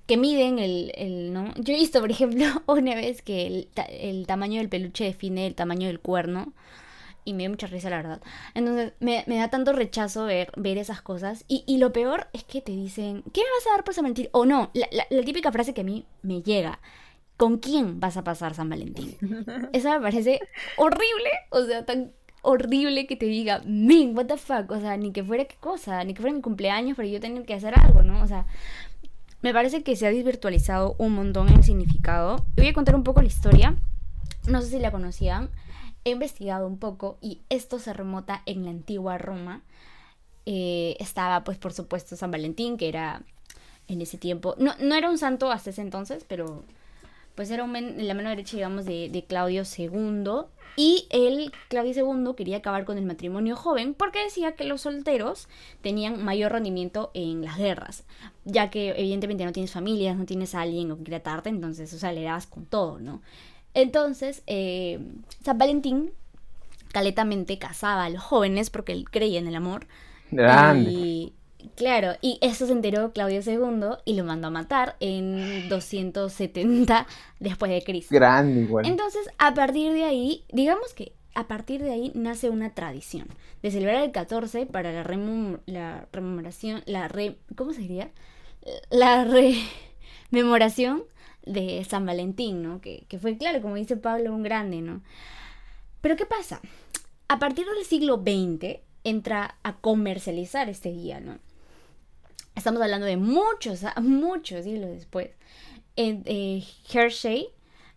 que 0.06 0.16
miden 0.16 0.58
el, 0.58 0.92
el, 0.96 1.32
¿no? 1.32 1.54
Yo 1.56 1.72
he 1.72 1.76
visto, 1.76 2.00
por 2.00 2.10
ejemplo, 2.10 2.44
una 2.66 2.94
vez 2.94 3.22
que 3.22 3.46
el, 3.46 3.68
ta- 3.72 3.84
el 3.84 4.26
tamaño 4.26 4.58
del 4.58 4.68
peluche 4.68 5.04
define 5.04 5.46
el 5.46 5.54
tamaño 5.54 5.86
del 5.86 6.00
cuerno. 6.00 6.52
Y 7.24 7.34
me 7.34 7.40
dio 7.44 7.50
mucha 7.50 7.66
risa, 7.68 7.88
la 7.90 7.96
verdad. 7.96 8.20
Entonces, 8.54 8.92
me, 9.00 9.22
me 9.28 9.36
da 9.36 9.48
tanto 9.48 9.72
rechazo 9.72 10.24
ver, 10.24 10.50
ver 10.56 10.76
esas 10.78 11.02
cosas. 11.02 11.44
Y, 11.48 11.62
y 11.66 11.78
lo 11.78 11.92
peor 11.92 12.26
es 12.32 12.42
que 12.44 12.60
te 12.60 12.72
dicen, 12.72 13.22
¿qué 13.32 13.40
me 13.42 13.50
vas 13.58 13.66
a 13.68 13.70
dar 13.76 13.84
por 13.84 13.94
San 13.94 14.02
Valentín? 14.04 14.28
O 14.32 14.44
no, 14.44 14.70
la, 14.74 14.88
la- 14.90 15.06
la 15.08 15.22
típica 15.22 15.52
frase 15.52 15.72
que 15.74 15.82
a 15.82 15.84
mí 15.84 16.04
me 16.22 16.42
llega. 16.42 16.80
¿Con 17.36 17.58
quién 17.58 17.98
vas 18.00 18.16
a 18.16 18.24
pasar 18.24 18.54
San 18.54 18.68
Valentín? 18.68 19.16
Eso 19.72 19.90
me 19.90 20.00
parece 20.00 20.40
horrible. 20.76 21.30
O 21.50 21.64
sea, 21.64 21.84
tan 21.86 22.12
horrible 22.42 23.06
que 23.06 23.14
te 23.16 23.26
diga, 23.26 23.62
man, 23.66 24.16
what 24.16 24.26
the 24.26 24.36
fuck. 24.36 24.70
O 24.70 24.80
sea, 24.80 24.96
ni 24.96 25.12
que 25.12 25.22
fuera 25.22 25.44
qué 25.44 25.56
cosa, 25.60 26.02
ni 26.04 26.14
que 26.14 26.20
fuera 26.22 26.34
mi 26.36 26.42
cumpleaños, 26.42 26.96
pero 26.96 27.08
yo 27.08 27.20
tener 27.20 27.44
que 27.44 27.54
hacer 27.54 27.78
algo, 27.78 28.02
¿no? 28.02 28.22
O 28.22 28.26
sea, 28.26 28.46
me 29.42 29.52
parece 29.52 29.82
que 29.82 29.96
se 29.96 30.06
ha 30.06 30.10
desvirtualizado 30.12 30.94
un 30.98 31.12
montón 31.14 31.48
el 31.48 31.64
significado. 31.64 32.44
Voy 32.56 32.68
a 32.68 32.72
contar 32.72 32.94
un 32.94 33.02
poco 33.04 33.20
la 33.22 33.28
historia. 33.28 33.76
No 34.46 34.60
sé 34.60 34.68
si 34.70 34.78
la 34.78 34.90
conocían. 34.90 35.50
He 36.04 36.10
investigado 36.10 36.66
un 36.66 36.78
poco 36.78 37.18
y 37.20 37.42
esto 37.48 37.78
se 37.78 37.92
remota 37.92 38.42
en 38.46 38.64
la 38.64 38.70
antigua 38.70 39.18
Roma. 39.18 39.62
Eh, 40.46 40.96
estaba, 40.98 41.44
pues, 41.44 41.58
por 41.58 41.72
supuesto, 41.72 42.16
San 42.16 42.30
Valentín, 42.30 42.76
que 42.76 42.88
era 42.88 43.22
en 43.88 44.00
ese 44.00 44.18
tiempo. 44.18 44.54
No, 44.58 44.74
no 44.80 44.94
era 44.94 45.10
un 45.10 45.18
santo 45.18 45.50
hasta 45.50 45.70
ese 45.70 45.82
entonces, 45.82 46.24
pero 46.26 46.64
pues 47.34 47.50
era 47.50 47.64
un 47.64 47.72
la 48.06 48.14
mano 48.14 48.28
derecha, 48.28 48.56
digamos, 48.56 48.84
de, 48.84 49.08
de 49.08 49.24
Claudio 49.24 49.62
II. 49.62 50.46
Y 50.76 51.06
él, 51.10 51.52
Claudio 51.68 51.92
II, 51.92 52.34
quería 52.34 52.58
acabar 52.58 52.84
con 52.84 52.96
el 52.96 53.04
matrimonio 53.04 53.56
joven 53.56 53.94
porque 53.94 54.22
decía 54.22 54.52
que 54.52 54.64
los 54.64 54.82
solteros 54.82 55.48
tenían 55.82 56.24
mayor 56.24 56.52
rendimiento 56.52 57.10
en 57.14 57.44
las 57.44 57.58
guerras. 57.58 58.04
Ya 58.44 58.70
que, 58.70 58.90
evidentemente, 58.90 59.44
no 59.44 59.52
tienes 59.52 59.72
familias, 59.72 60.16
no 60.16 60.24
tienes 60.24 60.54
a 60.54 60.62
alguien 60.62 60.96
que 60.96 61.02
quiera 61.02 61.18
atarte, 61.18 61.50
entonces, 61.50 61.92
o 61.92 61.98
sea, 61.98 62.12
le 62.12 62.22
dabas 62.22 62.46
con 62.46 62.64
todo, 62.64 62.98
¿no? 62.98 63.20
Entonces, 63.74 64.42
eh, 64.46 65.00
San 65.44 65.58
Valentín 65.58 66.12
caletamente 66.92 67.58
casaba 67.58 68.04
a 68.04 68.10
los 68.10 68.22
jóvenes 68.22 68.70
porque 68.70 68.92
él 68.92 69.08
creía 69.10 69.38
en 69.38 69.46
el 69.48 69.54
amor. 69.56 69.86
Grande. 70.30 70.90
Y 70.90 71.32
claro, 71.76 72.12
y 72.20 72.38
eso 72.42 72.66
se 72.66 72.72
enteró 72.72 73.12
Claudio 73.12 73.42
II 73.42 73.96
y 74.04 74.14
lo 74.14 74.24
mandó 74.24 74.48
a 74.48 74.50
matar 74.50 74.96
en 75.00 75.68
270 75.68 77.06
después 77.40 77.70
de 77.70 77.82
Cristo. 77.82 78.14
Grande 78.14 78.60
igual. 78.62 78.86
Entonces, 78.86 79.28
a 79.38 79.54
partir 79.54 79.92
de 79.92 80.04
ahí, 80.04 80.44
digamos 80.52 80.92
que 80.94 81.12
a 81.34 81.48
partir 81.48 81.82
de 81.82 81.92
ahí 81.92 82.12
nace 82.14 82.50
una 82.50 82.74
tradición 82.74 83.26
de 83.62 83.70
celebrar 83.70 84.02
el 84.04 84.12
14 84.12 84.66
para 84.66 84.92
la, 84.92 85.02
remum- 85.02 85.60
la 85.64 86.06
rememoración, 86.12 86.82
la 86.84 87.08
re- 87.08 87.38
¿cómo 87.56 87.72
se 87.72 87.80
diría? 87.80 88.10
La 88.90 89.24
rememoración 90.30 91.04
de 91.44 91.84
San 91.84 92.06
Valentín, 92.06 92.62
¿no? 92.62 92.80
Que, 92.80 93.04
que 93.08 93.18
fue, 93.18 93.36
claro, 93.36 93.60
como 93.62 93.76
dice 93.76 93.96
Pablo, 93.96 94.34
un 94.34 94.42
grande, 94.42 94.80
¿no? 94.80 95.02
Pero 96.00 96.16
¿qué 96.16 96.26
pasa? 96.26 96.60
A 97.28 97.38
partir 97.38 97.66
del 97.66 97.84
siglo 97.84 98.16
XX 98.16 98.80
entra 99.04 99.56
a 99.62 99.76
comercializar 99.76 100.68
este 100.68 100.92
día, 100.92 101.20
¿no? 101.20 101.38
Estamos 102.54 102.82
hablando 102.82 103.06
de 103.06 103.16
muchos, 103.16 103.80
muchos 104.02 104.64
siglos 104.64 104.90
después. 104.90 105.30
Eh, 105.96 106.64
Hershey 106.92 107.48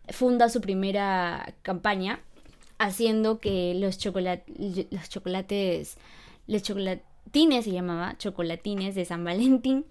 funda 0.09 0.49
su 0.49 0.61
primera 0.61 1.53
campaña 1.61 2.19
haciendo 2.77 3.39
que 3.39 3.73
los, 3.75 3.97
los 4.91 5.09
chocolates, 5.09 5.97
los 6.47 6.63
chocolatines 6.63 7.65
se 7.65 7.71
llamaba, 7.71 8.17
chocolatines 8.17 8.95
de 8.95 9.05
San 9.05 9.23
Valentín, 9.23 9.85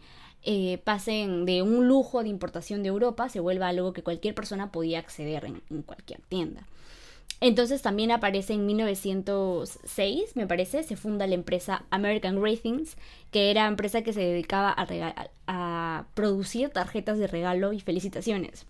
eh, 0.45 0.79
pasen 0.85 1.47
de 1.47 1.63
un 1.63 1.89
lujo 1.89 2.23
de 2.23 2.29
importación 2.29 2.83
de 2.83 2.89
Europa, 2.89 3.29
se 3.29 3.41
vuelva 3.41 3.69
algo 3.69 3.93
que 3.93 4.03
cualquier 4.03 4.35
persona 4.35 4.71
podía 4.71 4.99
acceder 4.99 5.45
en, 5.45 5.83
cualquier 5.83 6.21
tienda. 6.23 6.67
Entonces 7.41 7.83
también 7.83 8.11
aparece 8.11 8.55
en 8.55 8.65
1906, 8.65 10.37
me 10.37 10.47
parece, 10.47 10.83
se 10.83 10.97
funda 10.97 11.27
la 11.27 11.35
empresa 11.35 11.85
American 11.91 12.41
Greetings, 12.41 12.97
que 13.31 13.51
era 13.51 13.67
empresa 13.67 14.03
que 14.03 14.13
se 14.13 14.21
dedicaba 14.21 14.75
a 15.47 16.07
producir 16.15 16.71
tarjetas 16.71 17.19
de 17.19 17.27
regalo 17.27 17.73
y 17.73 17.81
felicitaciones. 17.81 18.67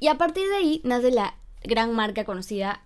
Y 0.00 0.08
a 0.08 0.16
partir 0.16 0.48
de 0.48 0.56
ahí 0.56 0.80
nace 0.84 1.10
la 1.10 1.34
gran 1.62 1.94
marca 1.94 2.24
conocida 2.24 2.82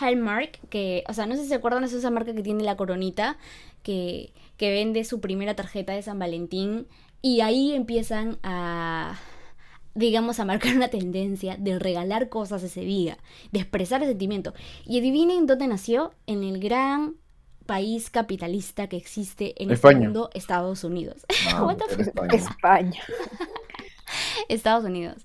Hallmark, 0.00 0.58
que, 0.68 1.04
o 1.08 1.12
sea, 1.12 1.26
no 1.26 1.36
sé 1.36 1.42
si 1.42 1.48
se 1.48 1.54
acuerdan, 1.54 1.84
es 1.84 1.92
esa 1.92 2.10
marca 2.10 2.34
que 2.34 2.42
tiene 2.42 2.64
la 2.64 2.76
coronita, 2.76 3.36
que, 3.82 4.32
que 4.56 4.70
vende 4.70 5.04
su 5.04 5.20
primera 5.20 5.54
tarjeta 5.54 5.92
de 5.92 6.02
San 6.02 6.18
Valentín, 6.18 6.86
y 7.22 7.40
ahí 7.40 7.72
empiezan 7.74 8.38
a, 8.42 9.18
digamos, 9.94 10.40
a 10.40 10.44
marcar 10.44 10.74
una 10.76 10.88
tendencia 10.88 11.56
de 11.56 11.78
regalar 11.78 12.28
cosas 12.28 12.62
ese 12.62 12.80
día, 12.82 13.18
de 13.52 13.60
expresar 13.60 14.02
el 14.02 14.08
sentimiento. 14.08 14.52
Y 14.84 14.98
adivinen 14.98 15.46
dónde 15.46 15.66
nació, 15.68 16.12
en 16.26 16.42
el 16.44 16.58
gran 16.60 17.14
país 17.66 18.10
capitalista 18.10 18.88
que 18.88 18.96
existe 18.96 19.54
en 19.62 19.70
España. 19.70 19.94
este 19.98 20.04
mundo, 20.04 20.30
Estados 20.34 20.82
Unidos. 20.84 21.24
Ah, 21.52 21.62
What 21.66 21.76
the 21.76 21.84
pero 21.88 22.04
fuck? 22.04 22.32
España. 22.34 22.34
España. 22.36 23.02
Estados 24.48 24.84
Unidos. 24.84 25.24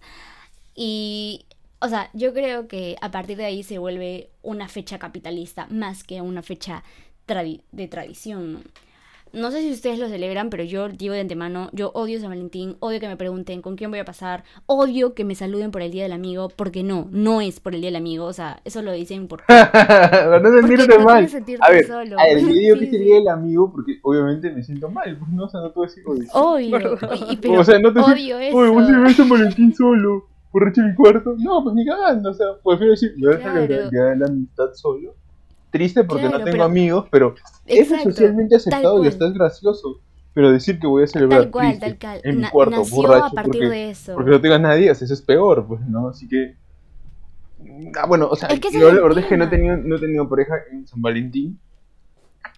Y, 0.75 1.45
o 1.79 1.89
sea, 1.89 2.09
yo 2.13 2.33
creo 2.33 2.67
que 2.67 2.95
a 3.01 3.11
partir 3.11 3.37
de 3.37 3.45
ahí 3.45 3.63
se 3.63 3.79
vuelve 3.79 4.29
una 4.43 4.67
fecha 4.67 4.99
capitalista 4.99 5.67
más 5.69 6.03
que 6.03 6.21
una 6.21 6.43
fecha 6.43 6.83
tradi- 7.27 7.63
de 7.71 7.87
tradición, 7.87 8.53
¿no? 8.53 8.61
No 9.37 9.51
sé 9.51 9.61
si 9.61 9.71
ustedes 9.71 9.99
lo 9.99 10.07
celebran, 10.09 10.49
pero 10.49 10.63
yo 10.63 10.89
digo 10.89 11.13
de 11.13 11.19
antemano, 11.21 11.69
yo 11.71 11.91
odio 11.93 12.19
San 12.19 12.29
Valentín, 12.29 12.75
odio 12.79 12.99
que 12.99 13.07
me 13.07 13.17
pregunten 13.17 13.61
con 13.61 13.75
quién 13.75 13.91
voy 13.91 13.99
a 13.99 14.05
pasar, 14.05 14.43
odio 14.65 15.13
que 15.13 15.23
me 15.23 15.35
saluden 15.35 15.69
por 15.71 15.81
el 15.83 15.91
Día 15.91 16.03
del 16.03 16.11
Amigo, 16.11 16.49
porque 16.49 16.81
no, 16.83 17.07
no 17.11 17.39
es 17.41 17.59
por 17.59 17.75
el 17.75 17.81
Día 17.81 17.89
del 17.89 17.97
Amigo, 17.97 18.25
o 18.25 18.33
sea, 18.33 18.61
eso 18.65 18.81
lo 18.81 18.91
dicen 18.91 19.27
por... 19.27 19.43
Para 19.47 20.39
no 20.39 20.51
sentirte 20.51 20.97
no 20.97 21.03
mal. 21.05 21.27
a 21.61 21.69
ver, 21.71 21.85
solo. 21.85 22.19
a 22.19 22.23
ver, 22.25 22.39
yo 22.39 22.47
digo 22.47 22.75
Sí, 22.77 22.79
que 22.79 22.85
es 22.87 22.93
el 22.93 23.03
día 23.03 23.15
del 23.15 23.27
amigo 23.27 23.71
porque 23.71 23.99
obviamente 24.03 24.49
me 24.51 24.63
siento 24.63 24.89
mal, 24.89 25.17
pues 25.17 25.31
no, 25.31 25.45
o 25.45 25.49
sea, 25.49 25.61
no 25.61 25.71
puedo 25.71 25.87
decir, 25.87 26.03
oye, 26.07 26.25
Obvio, 26.33 26.71
Perdón. 26.71 27.17
y- 27.31 27.37
pero 27.37 27.59
o 27.59 27.63
sea, 27.63 27.79
no 27.79 27.93
te 27.93 27.99
odio 27.99 28.39
eso. 28.39 28.57
Oye, 28.57 28.69
voy 28.71 28.83
a 28.83 28.85
celebrar 28.87 29.13
San 29.13 29.29
Valentín 29.29 29.73
solo, 29.75 30.25
borracho 30.51 30.81
mi 30.81 30.95
cuarto. 30.95 31.35
No, 31.37 31.63
pues 31.63 31.75
ni 31.75 31.85
cagando, 31.85 32.31
o 32.31 32.33
sea, 32.33 32.47
prefiero 32.63 32.91
decir, 32.91 33.13
voy 33.19 33.33
a 33.35 33.37
celebrar 33.37 33.71
el 33.71 33.89
día 33.89 34.03
de 34.03 34.15
la 34.17 34.25
amistad 34.25 34.73
solo. 34.73 35.15
Triste 35.71 36.03
porque 36.03 36.23
Claro, 36.23 36.39
no 36.39 36.43
tengo 36.45 36.53
pero- 36.57 36.63
amigos, 36.65 37.05
pero 37.11 37.35
eso 37.35 37.43
es 37.65 37.79
Exacto, 37.91 38.11
socialmente 38.11 38.55
aceptado 38.55 39.03
y 39.03 39.07
estás 39.07 39.33
gracioso. 39.33 39.99
Pero 40.33 40.51
decir 40.51 40.79
que 40.79 40.85
voy 40.87 41.03
a 41.03 41.07
celebrar 41.07 41.41
Tal 41.41 41.51
cual, 41.51 41.79
triste 41.79 41.93
tal 41.95 42.21
en 42.23 42.35
mi 42.37 42.41
Na- 42.43 42.51
cuarto 42.51 42.83
borracho 42.85 43.25
a 43.25 43.29
partir 43.31 43.53
porque, 43.63 43.67
de 43.69 43.89
eso. 43.89 44.13
porque 44.13 44.29
no 44.31 44.39
tengas 44.39 44.61
nadie, 44.61 44.89
eso 44.91 45.03
es 45.11 45.21
peor, 45.21 45.65
pues, 45.67 45.81
¿no? 45.81 46.09
Así 46.09 46.27
que... 46.27 46.55
Ah, 47.99 48.05
bueno, 48.07 48.27
o 48.29 48.35
sea, 48.35 48.49
Es 48.49 48.59
que 48.59 48.71
yo 48.71 48.91
la 48.91 49.01
verdad 49.01 49.19
es 49.19 49.25
que 49.25 49.35
no 49.35 49.45
he, 49.45 49.47
tenido, 49.47 49.77
no 49.77 49.95
he 49.95 49.99
tenido 49.99 50.29
pareja 50.29 50.55
en 50.71 50.85
San 50.87 51.01
Valentín. 51.01 51.59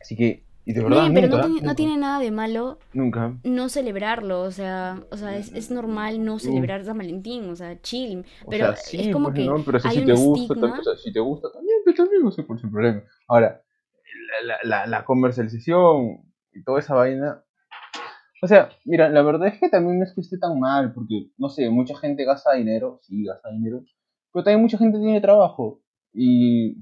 Así 0.02 0.16
que, 0.16 0.44
y 0.66 0.74
de 0.74 0.84
verdad, 0.84 1.10
pero 1.14 1.28
no, 1.30 1.36
nunca, 1.38 1.42
tiene- 1.48 1.56
no 1.62 1.62
nunca, 1.64 1.76
tiene 1.76 1.98
nada 1.98 2.20
de 2.20 2.32
malo 2.32 2.80
nunca. 2.94 3.34
no 3.44 3.70
celebrarlo, 3.70 4.42
o 4.42 4.52
sea, 4.52 5.02
o 5.10 5.18
sea, 5.18 5.38
es, 5.38 5.52
es 5.54 5.72
normal 5.72 6.24
no 6.24 6.38
celebrar 6.38 6.84
San 6.84 6.98
Valentín, 6.98 7.50
o 7.50 7.56
sea, 7.56 7.82
chill, 7.82 8.26
O 8.46 8.50
pero 8.50 8.68
sea, 8.68 8.76
sí, 8.76 9.00
es 9.00 9.14
como 9.14 9.30
pues, 9.30 9.36
que 9.40 9.46
¿no? 9.46 9.64
Pero 9.64 9.78
o 9.78 9.80
sea, 9.82 9.92
hay 9.92 10.00
si 10.00 10.06
te 10.06 10.14
gusta, 10.14 10.54
estigma. 10.54 10.80
o 10.80 10.98
si 10.98 11.14
te 11.14 11.20
gusta 11.22 11.52
también, 11.52 11.69
pues 11.94 11.98
también, 11.98 12.24
no 12.24 12.32
sé, 12.32 12.44
por 12.44 12.60
sin 12.60 12.72
problema. 12.72 13.04
Ahora, 13.28 13.62
la, 14.44 14.58
la, 14.64 14.88
la, 14.88 15.06
comercialización 15.06 16.22
y 16.54 16.64
toda 16.64 16.80
esa 16.80 16.96
vaina. 16.96 17.44
O 18.42 18.48
sea, 18.48 18.70
mira, 18.86 19.10
la 19.10 19.22
verdad 19.22 19.50
es 19.50 19.60
que 19.60 19.70
también 19.70 20.00
no 20.00 20.06
es 20.06 20.14
que 20.14 20.22
esté 20.22 20.38
tan 20.38 20.60
mal, 20.60 20.94
porque, 20.94 21.32
no 21.38 21.50
sé, 21.50 21.70
mucha 21.70 21.98
gente 21.98 22.24
gasta 22.24 22.54
dinero, 22.54 23.00
sí, 23.04 23.26
gasta 23.26 23.50
dinero, 23.50 23.84
pero 24.32 24.44
también 24.44 24.62
mucha 24.62 24.78
gente 24.78 24.98
tiene 24.98 25.20
trabajo. 25.20 25.82
Y 26.14 26.78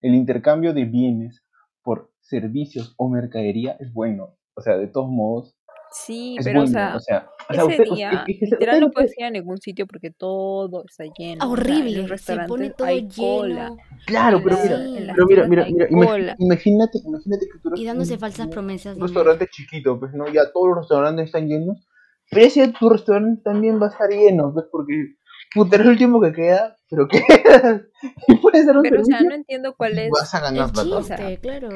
el 0.00 0.14
intercambio 0.14 0.72
de 0.72 0.84
bienes 0.84 1.44
por 1.82 2.12
servicios 2.20 2.94
o 2.96 3.08
mercadería 3.08 3.76
es 3.80 3.92
bueno. 3.92 4.36
O 4.54 4.60
sea, 4.60 4.76
de 4.76 4.86
todos 4.86 5.08
modos, 5.08 5.56
Sí, 5.94 6.36
pero 6.42 6.60
o 6.60 6.62
bueno. 6.64 6.72
sea, 6.72 6.96
O 6.96 7.00
sea, 7.00 7.30
o 7.48 7.54
sea, 7.54 7.62
ese 7.64 7.72
usted, 7.72 7.84
usted- 7.84 7.94
día 7.96 8.10
es 8.26 8.38
que 8.38 8.44
usted 8.44 8.56
literal 8.58 8.80
no 8.80 8.86
no 8.86 8.92
puede- 8.92 9.06
puedes 9.06 9.18
ir 9.18 9.24
a 9.24 9.30
ningún 9.30 9.58
sitio 9.58 9.86
porque 9.86 10.10
todo 10.10 10.84
está 10.88 11.04
lleno. 11.04 11.14
o 11.14 11.16
sea, 11.16 11.32
en 11.34 11.42
horrible, 11.42 11.90
los 12.08 12.20
se 12.20 12.36
pone 12.36 12.38
restaurantes 12.68 12.76
todo 12.76 12.86
hay 12.88 13.08
cola. 13.08 13.68
lleno 13.68 13.76
Claro, 14.06 14.40
pero 14.44 14.56
mira, 14.62 14.78
las 14.78 15.16
pero 15.16 15.26
mira, 15.26 15.46
mira, 15.48 15.66
mira, 15.90 16.36
imagínate, 16.38 16.98
imagínate 17.04 17.46
que 17.52 17.58
tú 17.62 17.68
eres 17.68 17.80
y 17.80 17.84
dándose 17.86 18.14
un- 18.14 18.18
falsas 18.20 18.48
promesas. 18.48 18.96
un 18.96 19.02
restaurante 19.02 19.46
chiquito, 19.50 19.98
pues 19.98 20.12
no, 20.14 20.26
ya 20.28 20.50
todos 20.52 20.68
los 20.68 20.78
restaurantes 20.78 21.26
están 21.26 21.48
llenos, 21.48 21.86
pero 22.30 22.46
ese 22.46 22.68
tu 22.78 22.88
restaurante 22.88 23.42
también 23.42 23.80
va 23.80 23.86
a 23.86 23.90
estar 23.90 24.08
lleno, 24.10 24.52
pues 24.52 24.66
porque 24.70 25.14
puta, 25.54 25.76
eres 25.76 25.86
el 25.86 25.92
último 25.92 26.20
que 26.20 26.32
queda, 26.32 26.76
pero 26.90 27.06
quedas 27.08 27.82
y 28.28 28.34
puedes 28.36 28.66
dar 28.66 28.76
un 28.76 28.82
Pero 28.82 29.00
o 29.00 29.04
sea, 29.04 29.18
servicio 29.18 29.28
no 29.30 29.34
entiendo 29.34 29.74
cuál 29.76 29.98
es, 29.98 30.10
vas 30.10 30.34
a 30.34 30.40
ganar 30.40 30.66
El 30.66 30.72
plata. 30.72 30.96
o 30.96 31.02
sea, 31.02 31.16
chiste, 31.16 31.38
claro. 31.40 31.68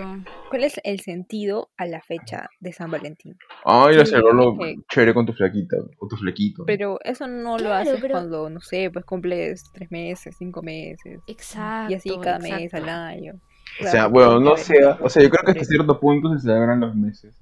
cuál 0.50 0.64
es 0.64 0.80
el 0.85 1.00
sentido 1.00 1.70
a 1.76 1.87
la 1.87 2.00
fecha 2.02 2.49
de 2.61 2.73
San 2.73 2.90
Valentín. 2.90 3.37
Ay, 3.64 3.94
Sí, 3.94 4.00
es 4.00 4.11
que- 4.12 4.76
chévere 4.90 5.14
con 5.14 5.26
tu 5.26 5.32
flaquita 5.32 5.76
o 5.99 6.08
tu 6.08 6.16
flequito. 6.16 6.64
Pero 6.66 6.99
eso 7.04 7.26
no 7.26 7.56
lo 7.58 7.73
haces 7.73 7.99
pero- 8.00 8.12
cuando, 8.14 8.50
no 8.50 8.61
sé, 8.61 8.90
pues 8.92 9.04
cumples 9.04 9.62
tres 9.73 9.90
meses, 9.90 10.35
cinco 10.38 10.62
meses. 10.62 11.20
Exacto. 11.26 11.92
Y 11.92 11.94
así 11.97 12.11
cada 12.23 12.38
mes 12.38 12.73
al 12.75 12.88
año. 12.88 13.35
o 13.80 13.85
sea, 13.85 14.08
porque 14.08 14.25
bueno, 14.26 14.28
tiene 14.30 14.44
no 14.44 14.50
haber- 14.92 15.02
o 15.04 15.08
sea, 15.08 15.23
yo 15.23 15.30
creo 15.30 15.44
que 15.44 15.50
hasta 15.52 15.64
cierto 15.64 16.00
punto 16.00 16.32
se 16.35 16.40
celebran 16.40 16.80
los 16.80 16.94
meses, 16.94 17.35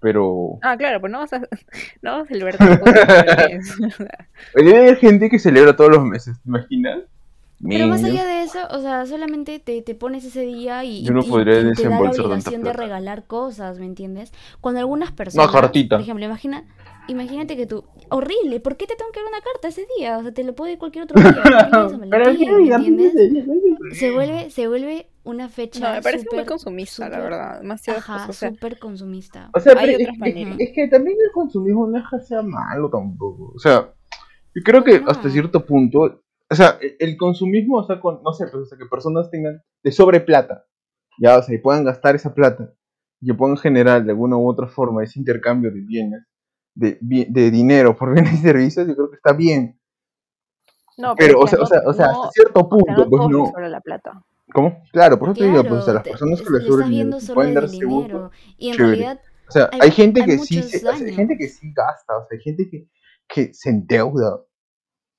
pero... 0.00 0.58
Ah, 0.62 0.76
claro, 0.76 1.00
pues 1.00 1.12
no 1.12 1.18
vas 1.20 1.32
a, 1.32 1.40
no 2.02 2.12
vas 2.12 2.22
a 2.22 2.26
celebrar 2.26 2.56
haber 4.54 4.96
gente 4.96 5.30
que 5.30 5.38
celebra 5.38 5.76
todos 5.76 5.90
los 5.90 6.04
meses, 6.04 6.36
¿te 6.42 6.48
imaginas? 6.48 7.00
Pero 7.66 7.88
más 7.88 8.04
allá 8.04 8.24
de 8.24 8.44
eso, 8.44 8.60
o 8.70 8.80
sea, 8.80 9.04
solamente 9.06 9.58
te, 9.58 9.82
te 9.82 9.94
pones 9.96 10.24
ese 10.24 10.42
día 10.42 10.84
y, 10.84 11.02
Yo 11.02 11.12
no 11.12 11.24
y- 11.24 11.28
podría 11.28 11.60
y 11.60 11.72
te 11.72 11.88
da 11.88 12.00
la 12.00 12.10
obligación 12.10 12.62
de 12.62 12.72
regalar 12.72 13.24
cosas, 13.24 13.80
¿me 13.80 13.86
entiendes? 13.86 14.32
Cuando 14.60 14.78
algunas 14.80 15.10
personas, 15.10 15.50
cartita. 15.50 15.96
por 15.96 16.02
ejemplo, 16.02 16.24
imagina, 16.24 16.64
imagínate 17.08 17.56
que 17.56 17.66
tú, 17.66 17.84
horrible, 18.10 18.60
¿por 18.60 18.76
qué 18.76 18.86
te 18.86 18.94
tengo 18.96 19.10
que 19.12 19.20
dar 19.20 19.28
una 19.28 19.40
carta 19.40 19.68
ese 19.68 19.86
día? 19.98 20.18
O 20.18 20.22
sea, 20.22 20.32
te 20.32 20.44
lo 20.44 20.54
puedo 20.54 20.70
ir 20.72 20.78
cualquier 20.78 21.04
otro 21.04 21.20
día. 21.20 21.32
¿por 21.32 21.42
qué 21.42 21.50
tienes 21.70 21.90
San 21.90 22.10
Pero 22.10 22.24
¿me 22.24 22.76
entiendes? 22.76 23.12
Se 23.98 24.10
vuelve, 24.12 24.50
se 24.50 24.68
vuelve 24.68 25.10
una 25.24 25.48
fecha 25.48 25.88
No, 25.88 25.94
me 25.96 26.02
parece 26.02 26.26
muy 26.34 26.44
consumista, 26.44 27.08
la 27.08 27.16
súper- 27.16 27.30
verdad. 27.30 27.60
Demasiado 27.60 27.98
Ajá, 27.98 28.26
o 28.28 28.32
sea, 28.32 28.50
súper 28.50 28.78
consumista. 28.78 29.50
O 29.54 29.60
sea, 29.60 29.72
Hay 29.78 29.86
pero 29.86 29.92
otras 29.98 30.08
es, 30.08 30.14
es- 30.14 30.18
maneras. 30.18 30.56
es 30.58 30.70
que 30.74 30.88
también 30.88 31.16
el 31.24 31.32
consumismo 31.32 31.86
no 31.86 31.98
es 31.98 32.04
que 32.10 32.20
sea 32.20 32.42
malo 32.42 32.88
tampoco. 32.90 33.52
O 33.54 33.58
sea, 33.58 33.92
yo 34.54 34.62
creo 34.64 34.82
que 34.84 35.00
No. 35.00 35.10
hasta 35.10 35.28
cierto 35.30 35.64
punto, 35.66 36.22
o 36.50 36.54
sea, 36.54 36.78
e- 36.80 36.96
el 36.98 37.16
consumismo, 37.16 37.76
o 37.78 37.84
sea, 37.86 38.00
con, 38.00 38.22
no 38.22 38.32
sé, 38.32 38.44
pues, 38.46 38.62
o 38.62 38.66
sea, 38.66 38.78
que 38.78 38.86
personas 38.86 39.30
tengan 39.30 39.60
de 39.82 39.92
sobre 39.92 40.20
plata, 40.20 40.64
ya, 41.20 41.36
o 41.38 41.42
sea, 41.42 41.54
y 41.54 41.58
puedan 41.58 41.84
gastar 41.84 42.14
esa 42.14 42.34
plata, 42.34 42.72
y 43.20 43.26
que 43.26 43.34
puedan 43.34 43.56
generar 43.58 44.04
de 44.04 44.10
alguna 44.12 44.36
u 44.38 44.48
otra 44.48 44.66
forma 44.66 45.02
ese 45.04 45.18
intercambio 45.18 45.70
de 45.70 45.80
bienes, 45.80 46.22
de, 47.00 47.26
de 47.28 47.50
dinero 47.50 47.96
por 47.96 48.12
bienes 48.14 48.34
y 48.34 48.38
servicios, 48.38 48.86
yo 48.86 48.94
creo 48.94 49.10
que 49.10 49.16
está 49.16 49.32
bien. 49.32 49.78
no, 50.96 51.14
Pero, 51.16 51.40
o 51.40 51.44
es 51.44 51.50
sea, 51.50 51.58
que 51.58 51.62
o 51.64 51.66
sea, 51.66 51.80
no- 51.82 51.90
o 51.90 51.92
sea, 51.92 52.06
no- 52.06 52.22
hasta 52.22 52.30
cierto 52.32 52.60
o 52.60 52.62
sea, 52.62 52.68
punto, 52.70 53.04
no 53.04 53.10
pues 53.10 53.28
no. 53.62 53.68
la 53.68 53.80
plata. 53.80 54.24
¿Cómo? 54.52 54.82
Claro, 54.92 55.18
por 55.18 55.28
eso 55.30 55.38
te 55.40 55.44
digo, 55.44 55.62
pues, 55.62 55.72
o 55.72 55.82
sea, 55.82 55.84
Claro, 55.84 55.98
las 55.98 56.08
personas 56.08 56.38
que 56.40 56.44
es- 56.46 56.50
les 56.52 56.64
solo 57.24 57.34
pueden 57.34 57.54
darse 57.54 57.84
gusto. 57.84 58.30
Y 58.56 58.68
en 58.70 58.76
chévere. 58.76 58.96
realidad, 58.96 59.20
O 59.48 59.50
sea, 59.50 59.68
Hay- 59.72 59.80
hay, 59.82 59.90
gente 59.90 60.20
hay 60.22 60.26
que 60.26 60.38
sí, 60.38 60.62
se- 60.62 60.76
o 60.76 60.80
sea, 60.80 61.06
hay 61.06 61.14
gente 61.14 61.36
que 61.38 61.48
sí 61.48 61.72
gasta, 61.74 62.16
o 62.16 62.26
sea, 62.26 62.36
hay 62.36 62.40
gente 62.42 62.68
que, 62.70 62.88
que 63.28 63.52
se 63.54 63.70
endeuda. 63.70 64.40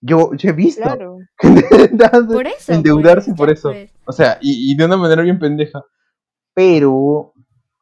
Yo, 0.02 0.34
yo 0.36 0.50
he 0.50 0.54
visto 0.54 0.82
Claro. 0.84 1.18
por 2.34 2.48
eso. 2.48 2.72
endeudarse 2.74 3.34
pues, 3.34 3.38
por 3.38 3.48
ya, 3.48 3.54
eso. 3.54 3.70
pues. 3.72 3.92
O 4.06 4.12
sea, 4.12 4.38
y, 4.42 4.72
y 4.72 4.76
de 4.76 4.86
una 4.86 4.98
manera 4.98 5.22
bien 5.24 5.40
pendeja. 5.40 5.84
Pero, 6.54 7.34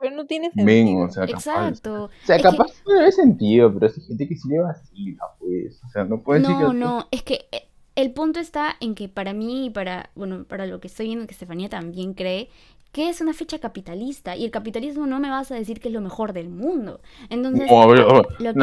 Pero 0.08 0.16
no 0.18 0.26
tiene 0.26 0.52
men, 0.56 0.66
sentido. 0.88 1.00
o 1.06 1.10
sea, 1.10 1.26
capaz. 1.26 1.38
Exacto. 1.40 2.04
O 2.06 2.10
sea, 2.26 2.36
Es 2.38 2.42
que- 2.42 2.50
capaz 2.50 2.68
no 2.86 2.94
tiene 2.96 3.12
sentido, 3.12 3.74
pero 3.74 3.88
hay 3.94 4.02
gente 4.02 4.28
que 4.28 4.36
sí 4.36 4.48
le 4.50 4.60
vacila, 4.60 5.24
pues. 5.40 5.82
O 5.86 5.90
sea, 5.90 6.04
no 6.06 6.22
puede 6.22 6.40
decir 6.42 6.56
No, 6.56 6.72
que. 6.72 6.78
no, 6.78 7.08
es 7.12 7.24
que 7.24 7.46
eh, 7.52 7.64
el 7.96 8.12
punto 8.12 8.40
está 8.40 8.76
en 8.80 8.96
que 8.96 9.10
para 9.10 9.34
mí 9.34 9.66
y 9.66 9.70
para, 9.70 10.10
bueno, 10.16 10.46
para 10.48 10.66
lo 10.66 10.80
que 10.80 10.88
estoy 10.88 11.08
viendo 11.08 11.26
que 11.28 11.34
Estefanía 11.34 11.68
también 11.70 12.14
cree, 12.14 12.50
que 12.94 13.10
es 13.10 13.22
una 13.22 13.34
fecha 13.34 13.60
capitalista 13.60 14.36
y 14.36 14.46
el 14.46 14.50
capitalismo 14.50 15.06
no 15.06 15.20
me 15.20 15.30
vas 15.30 15.52
a 15.52 15.56
decir 15.56 15.80
que 15.80 15.90
es 15.90 15.94
lo 15.94 16.02
mejor 16.02 16.32
del 16.34 16.50
mundo. 16.50 17.02
Entonces, 17.30 17.70
No, 17.70 17.82
a 17.82 17.88
ver, 17.88 18.00
a 18.02 18.14
ver, 18.14 18.26
yo 18.40 18.50
a 18.50 18.54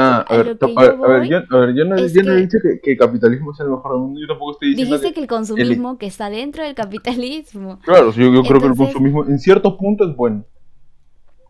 ver, 0.41 0.97
voy, 0.97 1.29
yo, 1.29 1.37
a 1.39 1.57
ver, 1.59 1.75
yo 1.75 1.85
no, 1.85 1.97
es 1.97 2.13
yo 2.15 2.23
no 2.23 2.33
he 2.33 2.41
dicho 2.41 2.59
que, 2.63 2.81
que 2.81 2.93
el 2.93 2.99
capitalismo 2.99 3.55
sea 3.55 3.67
el 3.67 3.73
mejor 3.73 3.93
del 3.93 4.01
mundo, 4.01 4.21
yo 4.21 4.27
tampoco 4.27 4.53
estoy 4.53 4.71
diciendo 4.71 4.95
dijiste 4.97 5.09
que... 5.09 5.15
que 5.15 5.21
el 5.21 5.27
consumismo 5.29 5.99
que 5.99 6.07
está 6.07 6.31
dentro 6.31 6.65
del 6.65 6.75
capitalismo. 6.75 7.79
Claro, 7.85 8.13
sí, 8.13 8.21
yo, 8.21 8.33
yo 8.33 8.43
creo 8.43 8.61
que 8.61 8.67
el 8.69 8.77
consumismo 8.77 9.25
en 9.27 9.39
cierto 9.39 9.77
punto 9.77 10.09
es 10.09 10.17
bueno. 10.17 10.45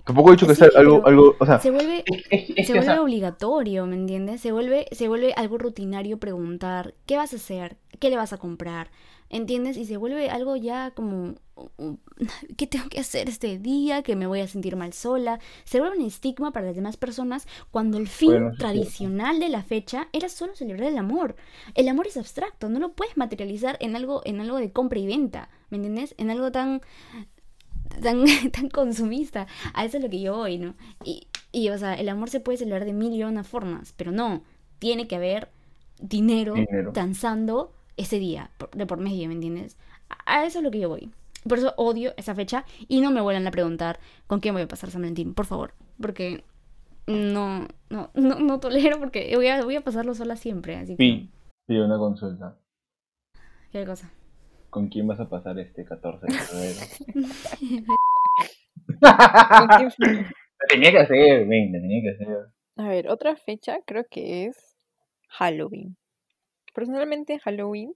Tampoco 0.04 0.30
he 0.30 0.32
dicho 0.32 0.46
que 0.46 0.54
Sí, 0.54 0.56
sea 0.56 0.68
algo, 0.76 1.06
algo, 1.06 1.36
o 1.38 1.46
sea, 1.46 1.62
Se 1.62 1.70
vuelve 1.70 2.04
es, 2.10 2.24
es- 2.30 2.50
es 2.56 2.66
se 2.66 2.74
o 2.74 2.82
vuelve 2.82 2.82
sea, 2.82 3.00
obligatorio, 3.00 3.86
¿me 3.86 3.96
entiendes? 3.96 4.40
Se 4.40 4.52
vuelve, 4.52 4.86
se 4.92 5.08
vuelve 5.08 5.32
algo 5.36 5.58
rutinario 5.58 6.18
preguntar, 6.18 6.94
¿qué 7.06 7.16
vas 7.16 7.32
a 7.32 7.36
hacer? 7.36 7.76
¿Qué 8.00 8.10
le 8.10 8.16
vas 8.16 8.32
a 8.32 8.38
comprar? 8.38 8.90
¿Entiendes? 9.30 9.76
Y 9.76 9.86
se 9.86 9.96
vuelve 9.96 10.30
algo 10.30 10.56
ya 10.56 10.92
como, 10.92 11.34
¿qué 12.56 12.66
tengo 12.66 12.88
que 12.88 13.00
hacer 13.00 13.28
este 13.28 13.58
día? 13.58 14.02
Que 14.02 14.16
me 14.16 14.26
voy 14.26 14.40
a 14.40 14.48
sentir 14.48 14.76
mal 14.76 14.92
sola. 14.92 15.40
Se 15.64 15.80
vuelve 15.80 15.98
un 15.98 16.04
estigma 16.06 16.52
para 16.52 16.66
las 16.66 16.76
demás 16.76 16.96
personas 16.96 17.46
cuando 17.70 17.98
el 17.98 18.08
fin 18.08 18.32
Bueno, 18.32 18.52
tradicional 18.58 19.40
de 19.40 19.48
la 19.48 19.62
fecha 19.62 20.08
era 20.12 20.28
solo 20.28 20.54
celebrar 20.54 20.88
el 20.90 20.98
amor. 20.98 21.36
El 21.74 21.88
amor 21.88 22.06
es 22.06 22.16
abstracto, 22.16 22.68
no 22.68 22.78
lo 22.80 22.92
puedes 22.92 23.16
materializar 23.16 23.76
en 23.80 23.96
algo, 23.96 24.22
en 24.24 24.40
algo 24.40 24.58
de 24.58 24.72
compra 24.72 24.98
y 24.98 25.06
venta, 25.06 25.48
¿me 25.70 25.76
entiendes? 25.78 26.14
En 26.18 26.30
algo 26.30 26.52
tan 26.52 26.82
tan, 28.02 28.24
tan 28.52 28.68
consumista. 28.68 29.46
A 29.74 29.84
eso 29.84 29.96
es 29.98 30.02
lo 30.02 30.10
que 30.10 30.20
yo 30.20 30.36
voy, 30.36 30.58
¿no? 30.58 30.74
Y, 31.04 31.26
y, 31.52 31.68
o 31.70 31.78
sea, 31.78 31.94
el 31.94 32.08
amor 32.08 32.30
se 32.30 32.40
puede 32.40 32.58
celebrar 32.58 32.84
de 32.84 32.92
mil 32.92 33.12
y 33.12 33.22
una 33.24 33.44
formas, 33.44 33.92
pero 33.96 34.12
no, 34.12 34.42
tiene 34.78 35.06
que 35.08 35.16
haber 35.16 35.48
dinero, 36.00 36.54
Dinero. 36.54 36.92
danzando 36.92 37.72
ese 37.96 38.18
día, 38.18 38.50
por- 38.58 38.70
de 38.70 38.86
por 38.86 38.98
medio, 38.98 39.28
¿me 39.28 39.34
entiendes? 39.34 39.76
A, 40.08 40.40
a 40.40 40.46
eso 40.46 40.58
es 40.58 40.64
lo 40.64 40.70
que 40.70 40.80
yo 40.80 40.88
voy. 40.88 41.10
Por 41.48 41.58
eso 41.58 41.74
odio 41.76 42.14
esa 42.16 42.34
fecha 42.34 42.64
y 42.88 43.00
no 43.00 43.10
me 43.10 43.20
vuelvan 43.20 43.46
a 43.46 43.50
preguntar 43.50 44.00
con 44.26 44.40
quién 44.40 44.54
voy 44.54 44.62
a 44.62 44.68
pasar 44.68 44.90
San 44.90 45.02
Valentín, 45.02 45.34
por 45.34 45.44
favor, 45.46 45.74
porque 46.00 46.42
no, 47.06 47.68
no, 47.90 48.10
no, 48.14 48.40
no 48.40 48.60
tolero 48.60 48.98
porque 48.98 49.30
voy 49.36 49.46
a, 49.48 49.62
voy 49.62 49.76
a 49.76 49.84
pasarlo 49.84 50.14
sola 50.14 50.36
siempre, 50.36 50.76
así 50.76 50.92
que... 50.92 50.96
Pi, 50.96 51.30
pide 51.66 51.84
una 51.84 51.98
consulta. 51.98 52.58
¿Qué 53.70 53.84
cosa? 53.84 54.10
¿Con 54.74 54.88
quién 54.88 55.06
vas 55.06 55.20
a 55.20 55.28
pasar 55.28 55.56
este 55.60 55.84
14 55.84 56.26
de 56.26 56.32
febrero? 56.32 56.80
Tenía 60.68 60.90
que 60.90 60.98
hacer, 60.98 61.46
ven, 61.46 61.70
tenía 61.70 62.02
que 62.02 62.10
hacer. 62.10 62.28
A 62.78 62.88
ver, 62.88 63.08
otra 63.08 63.36
fecha 63.36 63.78
creo 63.86 64.04
que 64.10 64.46
es 64.46 64.76
Halloween. 65.28 65.96
Personalmente 66.74 67.38
Halloween, 67.38 67.94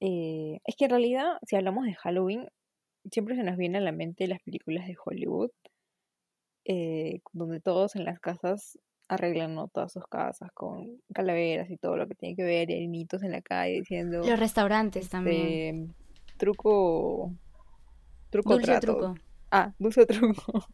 eh, 0.00 0.60
es 0.66 0.76
que 0.76 0.84
en 0.84 0.90
realidad 0.90 1.38
si 1.46 1.56
hablamos 1.56 1.86
de 1.86 1.94
Halloween, 1.94 2.46
siempre 3.10 3.34
se 3.34 3.42
nos 3.42 3.56
viene 3.56 3.78
a 3.78 3.80
la 3.80 3.92
mente 3.92 4.26
las 4.26 4.42
películas 4.42 4.86
de 4.86 4.96
Hollywood, 5.02 5.50
eh, 6.66 7.20
donde 7.32 7.58
todos 7.62 7.96
en 7.96 8.04
las 8.04 8.20
casas 8.20 8.78
arreglan 9.10 9.54
¿no? 9.56 9.66
todas 9.68 9.92
sus 9.92 10.06
casas 10.06 10.50
con 10.52 11.00
calaveras 11.12 11.68
y 11.70 11.76
todo 11.76 11.96
lo 11.96 12.06
que 12.06 12.14
tiene 12.14 12.36
que 12.36 12.44
ver, 12.44 12.70
y 12.70 12.74
hay 12.74 12.86
niñitos 12.86 13.22
en 13.24 13.32
la 13.32 13.42
calle 13.42 13.80
diciendo 13.80 14.20
Los 14.24 14.38
restaurantes 14.38 15.08
también. 15.08 15.90
este, 15.90 16.36
truco, 16.38 17.32
truco 18.30 18.52
Dulce 18.54 18.66
trato. 18.66 18.86
truco. 18.86 19.14
Ah, 19.50 19.74
dulce 19.78 20.06
truco. 20.06 20.64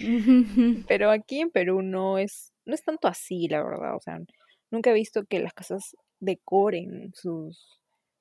Pero 0.88 1.10
aquí 1.10 1.40
en 1.40 1.50
Perú 1.50 1.82
no 1.82 2.16
es, 2.18 2.54
no 2.64 2.74
es 2.74 2.82
tanto 2.82 3.06
así, 3.06 3.48
la 3.48 3.62
verdad. 3.62 3.94
O 3.94 4.00
sea, 4.00 4.18
nunca 4.70 4.90
he 4.90 4.94
visto 4.94 5.24
que 5.26 5.40
las 5.40 5.52
casas 5.52 5.94
decoren 6.20 7.12
sus, 7.14 7.77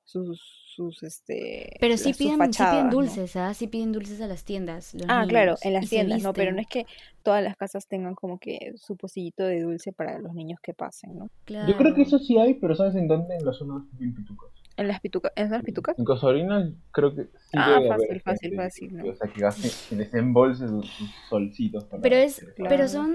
sus, 0.08 0.42
sus 0.76 1.04
este 1.04 1.76
Pero 1.80 1.98
sí 1.98 2.10
las- 2.10 2.18
piden, 2.18 2.34
sí 2.34 2.38
piden 2.38 2.38
fachadas, 2.38 2.86
¿no? 2.86 2.92
dulces, 2.92 3.36
¿ah? 3.36 3.54
Sí 3.54 3.68
piden 3.68 3.92
dulces 3.92 4.22
a 4.22 4.28
las 4.28 4.44
tiendas, 4.44 4.94
los 4.94 5.06
Ah, 5.10 5.26
claro, 5.28 5.52
niños, 5.52 5.66
en 5.66 5.72
y 5.72 5.74
las 5.74 5.90
tiendas, 5.90 6.24
no, 6.24 6.34
pero 6.34 6.52
no 6.54 6.62
es 6.62 6.68
que 6.68 6.86
todas 7.24 7.44
las 7.44 7.56
casas 7.58 7.88
tengan 7.88 8.16
como 8.16 8.40
que 8.40 8.74
su 8.78 8.96
pocillito 8.96 9.44
de 9.44 9.62
dulce 9.62 9.92
para 9.92 10.18
los 10.20 10.34
niños 10.34 10.60
que 10.64 10.74
pasen, 10.74 11.18
¿no? 11.18 11.26
Yo 11.68 11.76
creo 11.78 11.94
que 11.94 12.04
Claro. 12.04 12.04
eso 12.04 12.20
sí 12.20 12.38
hay, 12.38 12.54
pero 12.56 12.76
¿sabes 12.76 12.96
en 12.96 13.08
dónde? 13.08 13.36
En 13.36 13.46
las 13.46 13.58
zonas 13.58 13.84
bien 13.94 14.14
pitucas. 14.16 14.50
En 14.78 14.88
las 14.88 15.00
pitucas, 15.02 15.32
¿en 15.36 15.50
las 15.52 15.64
pitucas? 15.64 15.98
En 15.98 16.06
Cosorinas 16.06 16.72
creo 16.92 17.16
que 17.16 17.24
sí 17.24 17.58
Ah, 17.58 17.80
debe 17.80 17.90
fácil, 17.90 18.08
haber 18.10 18.22
fácil, 18.22 18.50
gente 18.52 18.64
fácil, 18.64 18.98
¿no? 18.98 19.10
o 19.10 19.16
sea, 19.16 19.28
que 19.32 19.42
gaste, 19.42 19.72
que 19.90 19.96
desembolse 19.96 20.68
sus, 20.68 20.86
sus 20.96 21.10
solcitos 21.28 21.84
para 21.86 22.02
Pero 22.04 22.16
es, 22.16 22.38
eso. 22.38 22.48
pero 22.56 22.88
Claro. 22.88 22.88
son, 22.88 23.12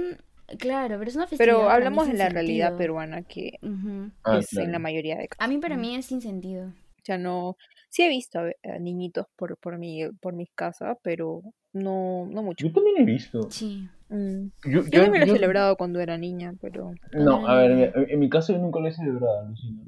claro, 0.58 0.98
pero 0.98 1.08
es 1.08 1.16
una 1.16 1.26
festividad 1.28 1.54
Pero 1.54 1.70
hablamos 1.70 2.08
de 2.08 2.14
la 2.14 2.28
realidad 2.30 2.68
sentido. 2.70 2.78
peruana 2.78 3.22
que 3.22 3.58
Ujú. 3.62 4.10
Ah, 4.24 4.38
es 4.40 4.52
en 4.52 4.58
la 4.58 4.66
claro. 4.66 4.80
mayoría 4.80 5.16
de 5.16 5.24
A 5.24 5.28
casos. 5.28 5.48
mí, 5.54 5.58
para 5.60 5.76
mí 5.76 5.94
es 5.94 6.06
sin 6.06 6.20
sentido. 6.20 6.72
O 7.02 7.04
sea, 7.04 7.18
no, 7.18 7.56
sí 7.90 8.02
he 8.04 8.08
visto 8.08 8.38
a, 8.38 8.42
ve- 8.44 8.56
a 8.62 8.78
niñitos 8.78 9.26
por, 9.36 9.56
por 9.58 9.76
mi, 9.78 10.08
por 10.20 10.34
mis 10.34 10.50
casas, 10.54 10.96
pero 11.02 11.42
no, 11.72 12.26
no 12.26 12.42
mucho. 12.44 12.66
Yo 12.66 12.72
también 12.72 12.96
he 12.98 13.04
visto. 13.04 13.50
Sí. 13.50 13.88
Mm. 14.08 14.46
Yo, 14.64 14.70
Yo 14.70 14.82
yo, 14.84 15.02
también 15.02 15.20
lo 15.20 15.24
he 15.24 15.26
yo- 15.26 15.34
celebrado 15.34 15.76
cuando 15.76 15.98
era 16.00 16.16
niña, 16.16 16.54
pero 16.60 16.92
No, 17.12 17.40
Cuando 17.40 17.48
a 17.48 17.56
ver, 17.56 17.92
en 18.08 18.20
mi 18.20 18.28
caso 18.28 18.52
yo 18.52 18.58
nunca 18.60 18.78
lo 18.78 18.86
he 18.88 18.92
celebrado, 18.92 19.40
alucina. 19.46 19.82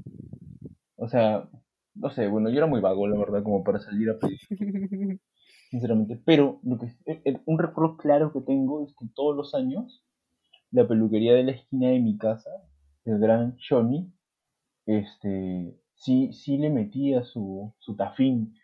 O 0.96 1.08
sea, 1.08 1.48
no 1.94 2.10
sé, 2.10 2.26
bueno, 2.26 2.50
yo 2.50 2.56
era 2.56 2.66
muy 2.66 2.80
vago, 2.80 3.06
la 3.06 3.16
verdad, 3.18 3.42
como 3.44 3.62
para 3.62 3.78
salir 3.78 4.10
a 4.10 4.18
pedir, 4.18 4.40
sinceramente. 5.70 6.20
Pero 6.24 6.58
lo 6.64 6.78
que, 6.78 6.88
un 7.46 7.58
recuerdo 7.58 7.96
claro 7.96 8.32
que 8.32 8.40
tengo 8.40 8.82
es 8.84 8.94
que 8.98 9.06
todos 9.14 9.36
los 9.36 9.54
años, 9.54 10.04
la 10.72 10.88
peluquería 10.88 11.34
de 11.34 11.44
la 11.44 11.52
esquina 11.52 11.90
de 11.90 12.00
mi 12.00 12.16
casa, 12.18 12.50
el 13.04 13.18
gran 13.20 13.56
Johnny, 13.68 14.12
este, 14.86 15.76
sí, 16.04 16.32
sí 16.34 16.58
le 16.58 16.68
metía 16.70 17.24
su, 17.24 17.72
su 17.78 17.96
tafín 17.96 18.54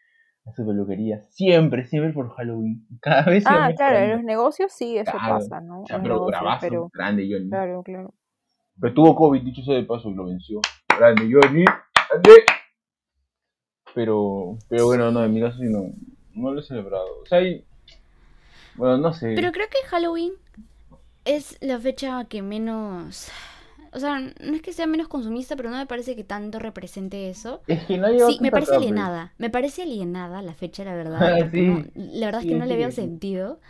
a 0.46 0.52
su 0.52 0.66
peluquería. 0.66 1.22
Siempre, 1.30 1.86
siempre 1.86 2.12
por 2.12 2.30
Halloween. 2.36 2.86
Cada 3.00 3.24
vez 3.24 3.44
Ah, 3.46 3.70
claro, 3.74 3.98
en 3.98 4.10
los 4.12 4.22
negocios 4.22 4.72
sí 4.72 4.96
eso 4.98 5.10
Claro. 5.12 5.34
pasa, 5.34 5.60
¿no? 5.60 5.82
O 5.82 5.86
sea, 5.86 6.00
pero 6.02 6.14
negocios, 6.16 6.40
bravazo, 6.40 6.60
pero 6.68 6.90
grande 6.92 7.28
Johnny. 7.30 7.48
claro, 7.48 7.82
claro. 7.82 8.14
Pero 8.80 8.94
tuvo 8.94 9.14
COVID, 9.14 9.42
dicho 9.42 9.62
sea 9.62 9.74
de 9.74 9.84
paso, 9.84 10.10
y 10.10 10.14
lo 10.14 10.24
venció. 10.26 10.60
Grande 10.98 11.22
Johnny, 11.30 11.64
grande. 11.64 12.30
Pero, 13.94 14.56
pero 14.68 14.86
bueno, 14.86 15.10
no, 15.10 15.24
en 15.24 15.34
mi 15.34 15.40
caso 15.40 15.58
sí 15.58 15.64
no, 15.68 15.92
no 16.34 16.52
lo 16.52 16.60
he 16.60 16.62
celebrado. 16.62 17.06
O 17.22 17.26
sea, 17.26 17.38
hay- 17.38 17.64
bueno, 18.74 18.98
no 18.98 19.12
sé. 19.12 19.32
Pero 19.34 19.50
creo 19.52 19.66
que 19.68 19.86
Halloween 19.88 20.32
es 21.24 21.58
la 21.60 21.78
fecha 21.78 22.24
que 22.26 22.40
menos... 22.42 23.30
O 23.92 23.98
sea, 24.00 24.20
no 24.20 24.54
es 24.54 24.62
que 24.62 24.72
sea 24.72 24.86
menos 24.86 25.08
consumista, 25.08 25.56
pero 25.56 25.70
no 25.70 25.76
me 25.78 25.86
parece 25.86 26.16
que 26.16 26.24
tanto 26.24 26.58
represente 26.58 27.30
eso. 27.30 27.62
Es 27.66 27.86
que 27.86 27.96
no 27.96 28.08
Sí, 28.16 28.38
me 28.42 28.52
parece 28.52 28.74
pues. 28.74 28.78
alienada. 28.78 29.32
Me 29.38 29.50
parece 29.50 29.82
alienada 29.82 30.42
la 30.42 30.54
fecha, 30.54 30.84
la 30.84 30.94
verdad. 30.94 31.20
Ah, 31.26 31.38
porque 31.38 31.50
sí. 31.52 31.62
no- 31.62 31.84
la 31.94 32.26
verdad 32.26 32.42
es 32.42 32.46
que 32.46 32.54
no 32.54 32.66
le 32.66 32.76
veo 32.76 32.90
sentido. 32.92 33.60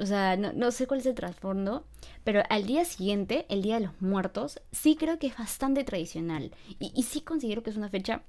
O 0.00 0.06
sea, 0.06 0.36
no, 0.36 0.52
no 0.52 0.70
sé 0.70 0.86
cuál 0.86 1.00
es 1.00 1.06
el 1.06 1.14
trasfondo. 1.14 1.84
Pero 2.24 2.42
al 2.50 2.66
día 2.66 2.84
siguiente, 2.84 3.46
el 3.48 3.62
Día 3.62 3.76
de 3.76 3.86
los 3.86 4.00
Muertos, 4.02 4.60
sí 4.72 4.96
creo 4.96 5.18
que 5.18 5.28
es 5.28 5.36
bastante 5.36 5.84
tradicional. 5.84 6.52
Y, 6.78 6.92
y 6.94 7.02
sí 7.04 7.20
considero 7.20 7.62
que 7.62 7.70
es 7.70 7.76
una 7.76 7.88
fecha 7.90 8.22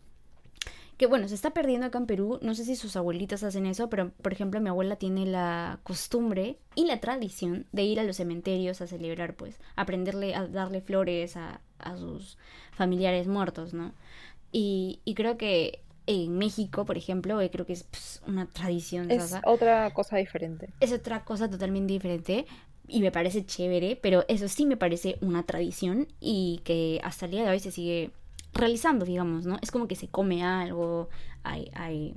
que, 0.98 1.08
bueno, 1.08 1.28
se 1.28 1.36
está 1.36 1.52
perdiendo 1.52 1.88
acá 1.88 1.98
en 1.98 2.06
Perú. 2.06 2.40
No 2.42 2.56
sé 2.56 2.66
si 2.66 2.76
sus 2.76 2.96
abuelitas 2.96 3.44
hacen 3.44 3.66
eso, 3.66 3.90
pero 3.90 4.12
por 4.22 4.34
ejemplo, 4.34 4.62
mi 4.62 4.70
abuela 4.70 4.96
tiene 4.96 5.26
la 5.26 5.80
costumbre 5.84 6.58
y 6.76 6.86
la 6.86 7.00
tradición 7.00 7.66
de 7.72 7.84
ir 7.84 8.00
a 8.00 8.04
los 8.04 8.18
cementerios 8.18 8.82
a 8.82 8.88
celebrar, 8.88 9.36
pues, 9.36 9.60
aprenderle 9.76 10.36
a 10.36 10.48
darle 10.48 10.82
flores 10.82 11.38
a, 11.38 11.62
a 11.80 11.98
sus 11.98 12.38
familiares 12.72 13.28
muertos, 13.28 13.74
¿no? 13.74 13.94
Y, 14.52 15.00
y 15.04 15.16
creo 15.16 15.38
que 15.38 15.82
en 16.08 16.38
México, 16.38 16.86
por 16.86 16.98
ejemplo, 16.98 17.42
eh, 17.42 17.50
creo 17.50 17.66
que 17.66 17.74
es 17.74 17.84
pues, 17.84 18.22
una 18.28 18.48
tradición, 18.48 19.10
Es 19.12 19.36
otra 19.44 19.92
cosa 19.92 20.18
diferente. 20.18 20.70
Es 20.80 20.94
otra 20.94 21.24
cosa 21.26 21.50
totalmente 21.50 21.94
diferente 21.94 22.46
y 22.88 23.02
me 23.02 23.12
parece 23.12 23.46
chévere, 23.46 23.98
pero 24.02 24.24
eso 24.28 24.48
sí 24.48 24.66
me 24.66 24.78
parece 24.78 25.18
una 25.22 25.44
tradición 25.44 26.08
y 26.20 26.62
que 26.64 27.02
hasta 27.04 27.26
el 27.26 27.32
día 27.32 27.44
de 27.44 27.50
hoy 27.50 27.60
se 27.60 27.72
sigue 27.72 28.12
realizando, 28.56 29.06
digamos, 29.06 29.46
¿no? 29.46 29.58
Es 29.62 29.72
como 29.72 29.88
que 29.88 29.96
se 29.96 30.08
come 30.08 30.44
algo, 30.44 31.10
hay, 31.44 31.70
hay, 31.76 32.16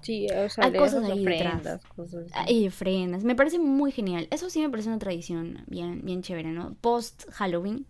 Sí, 0.00 0.26
o 0.28 0.48
sea, 0.48 0.64
Hay 0.64 0.72
cosas 0.74 1.02
detrás. 1.02 1.18
ofrendas, 1.18 1.84
cosas 1.86 2.30
hay 2.32 2.68
ofrendas. 2.68 3.24
Me 3.24 3.34
parece 3.34 3.58
muy 3.58 3.90
genial. 3.90 4.28
Eso 4.30 4.48
sí 4.48 4.60
me 4.60 4.70
parece 4.70 4.88
una 4.88 5.00
tradición 5.00 5.64
bien, 5.66 6.02
bien 6.04 6.22
chévere, 6.22 6.52
¿no? 6.52 6.74
Post 6.80 7.24
Halloween. 7.32 7.84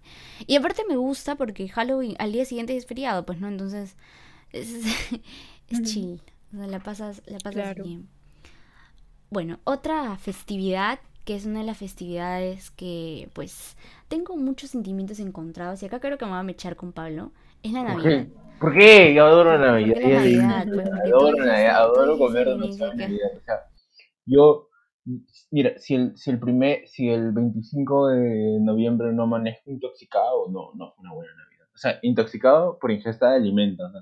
Y 0.46 0.56
aparte 0.56 0.84
me 0.88 0.96
gusta 0.96 1.36
porque 1.36 1.68
Halloween 1.68 2.16
al 2.18 2.32
día 2.32 2.46
siguiente 2.46 2.74
es 2.76 2.86
feriado, 2.86 3.26
pues, 3.26 3.40
¿no? 3.40 3.48
Entonces 3.48 3.96
es, 4.52 4.72
chill. 5.84 6.22
O 6.54 6.56
sea, 6.56 6.66
la 6.66 6.80
pasas, 6.82 7.22
la 7.26 7.38
pasas 7.38 7.52
Claro. 7.62 7.84
bien. 7.84 8.08
Bueno, 9.30 9.58
otra 9.64 10.16
festividad 10.16 10.98
que 11.24 11.36
es 11.36 11.44
una 11.44 11.60
de 11.60 11.66
las 11.66 11.76
festividades 11.76 12.70
que 12.70 13.28
pues 13.34 13.76
tengo 14.08 14.36
muchos 14.38 14.70
sentimientos 14.70 15.20
encontrados 15.20 15.82
y 15.82 15.86
acá 15.86 16.00
creo 16.00 16.16
que 16.16 16.24
me 16.24 16.30
voy 16.30 16.40
a 16.40 16.42
mechar 16.42 16.74
con 16.76 16.92
Pablo, 16.92 17.32
es 17.62 17.72
la 17.72 17.82
¿Por 17.84 18.04
Navidad. 18.04 18.26
¿Por 18.58 18.72
qué? 18.74 19.14
Yo 19.14 19.24
adoro 19.24 19.56
la 19.56 19.70
¿Por 19.72 19.94
qué 19.94 20.14
Navidad. 20.14 20.36
la 20.36 20.64
Navidad? 20.64 20.66
Pues 20.74 20.88
adoro 21.12 21.38
la 21.38 21.46
Navidad, 21.46 21.76
adoro 21.76 22.18
comer 22.18 22.48
demasiado 22.48 22.94
Navidad. 22.94 23.30
O 23.36 23.40
sea, 23.40 23.54
yo, 24.26 24.68
mira, 25.50 25.78
si 25.78 25.94
el, 25.94 26.16
si 26.16 26.30
el 26.30 26.40
primer, 26.40 26.88
si 26.88 27.08
el 27.08 27.32
25 27.32 28.08
de 28.08 28.58
noviembre 28.60 29.12
no 29.12 29.24
amanezco 29.24 29.70
intoxicado, 29.70 30.48
no, 30.50 30.72
no 30.74 30.92
fue 30.92 31.02
una 31.02 31.14
buena 31.14 31.32
Navidad. 31.34 31.68
O 31.72 31.78
sea, 31.78 31.98
intoxicado 32.02 32.78
por 32.80 32.90
ingesta 32.90 33.30
de 33.30 33.36
alimentos, 33.36 33.88
o 33.88 33.92
sea, 33.92 34.00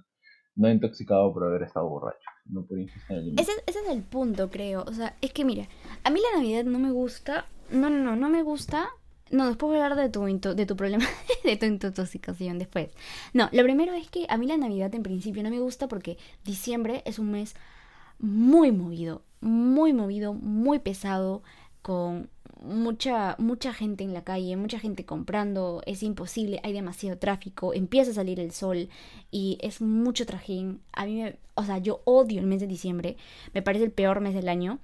no 0.54 0.70
intoxicado 0.70 1.32
por 1.34 1.44
haber 1.44 1.62
estado 1.64 1.86
borracho, 1.88 2.30
no 2.46 2.64
por 2.64 2.78
ingesta 2.78 3.12
de 3.12 3.20
alimentos. 3.20 3.48
Ese, 3.48 3.62
ese 3.66 3.80
es 3.80 3.88
el 3.88 4.02
punto, 4.02 4.50
creo. 4.50 4.84
O 4.86 4.92
sea, 4.92 5.16
es 5.20 5.32
que 5.32 5.44
mira, 5.44 5.68
a 6.02 6.10
mí 6.10 6.18
la 6.20 6.40
Navidad 6.40 6.64
no 6.64 6.78
me 6.78 6.90
gusta. 6.90 7.46
No, 7.70 7.90
no, 7.90 7.98
no, 7.98 8.16
no 8.16 8.28
me 8.30 8.42
gusta. 8.42 8.88
No, 9.30 9.48
después 9.48 9.70
voy 9.70 9.78
a 9.78 9.86
hablar 9.86 9.98
de 9.98 10.08
tu, 10.08 10.24
de 10.54 10.66
tu 10.66 10.76
problema, 10.76 11.04
de 11.44 11.56
tu 11.56 11.66
intoxicación 11.66 12.58
después. 12.58 12.90
No, 13.32 13.48
lo 13.52 13.62
primero 13.64 13.92
es 13.92 14.08
que 14.08 14.26
a 14.28 14.36
mí 14.36 14.46
la 14.46 14.56
Navidad 14.56 14.94
en 14.94 15.02
principio 15.02 15.42
no 15.42 15.50
me 15.50 15.58
gusta 15.58 15.88
porque 15.88 16.16
diciembre 16.44 17.02
es 17.04 17.18
un 17.18 17.32
mes 17.32 17.54
muy 18.18 18.72
movido, 18.72 19.22
muy 19.40 19.92
movido, 19.92 20.32
muy 20.32 20.78
pesado, 20.78 21.42
con 21.82 22.30
mucha, 22.60 23.36
mucha 23.38 23.72
gente 23.72 24.04
en 24.04 24.12
la 24.12 24.24
calle, 24.24 24.56
mucha 24.56 24.78
gente 24.78 25.04
comprando, 25.04 25.82
es 25.86 26.02
imposible, 26.02 26.60
hay 26.62 26.72
demasiado 26.72 27.18
tráfico, 27.18 27.74
empieza 27.74 28.10
a 28.10 28.14
salir 28.14 28.40
el 28.40 28.52
sol 28.52 28.88
y 29.30 29.58
es 29.60 29.80
mucho 29.80 30.26
trajín. 30.26 30.80
A 30.92 31.06
mí, 31.06 31.22
me, 31.22 31.38
o 31.54 31.64
sea, 31.64 31.78
yo 31.78 32.00
odio 32.04 32.40
el 32.40 32.46
mes 32.46 32.60
de 32.60 32.66
diciembre, 32.66 33.16
me 33.54 33.62
parece 33.62 33.84
el 33.84 33.92
peor 33.92 34.20
mes 34.20 34.34
del 34.34 34.48
año. 34.48 34.78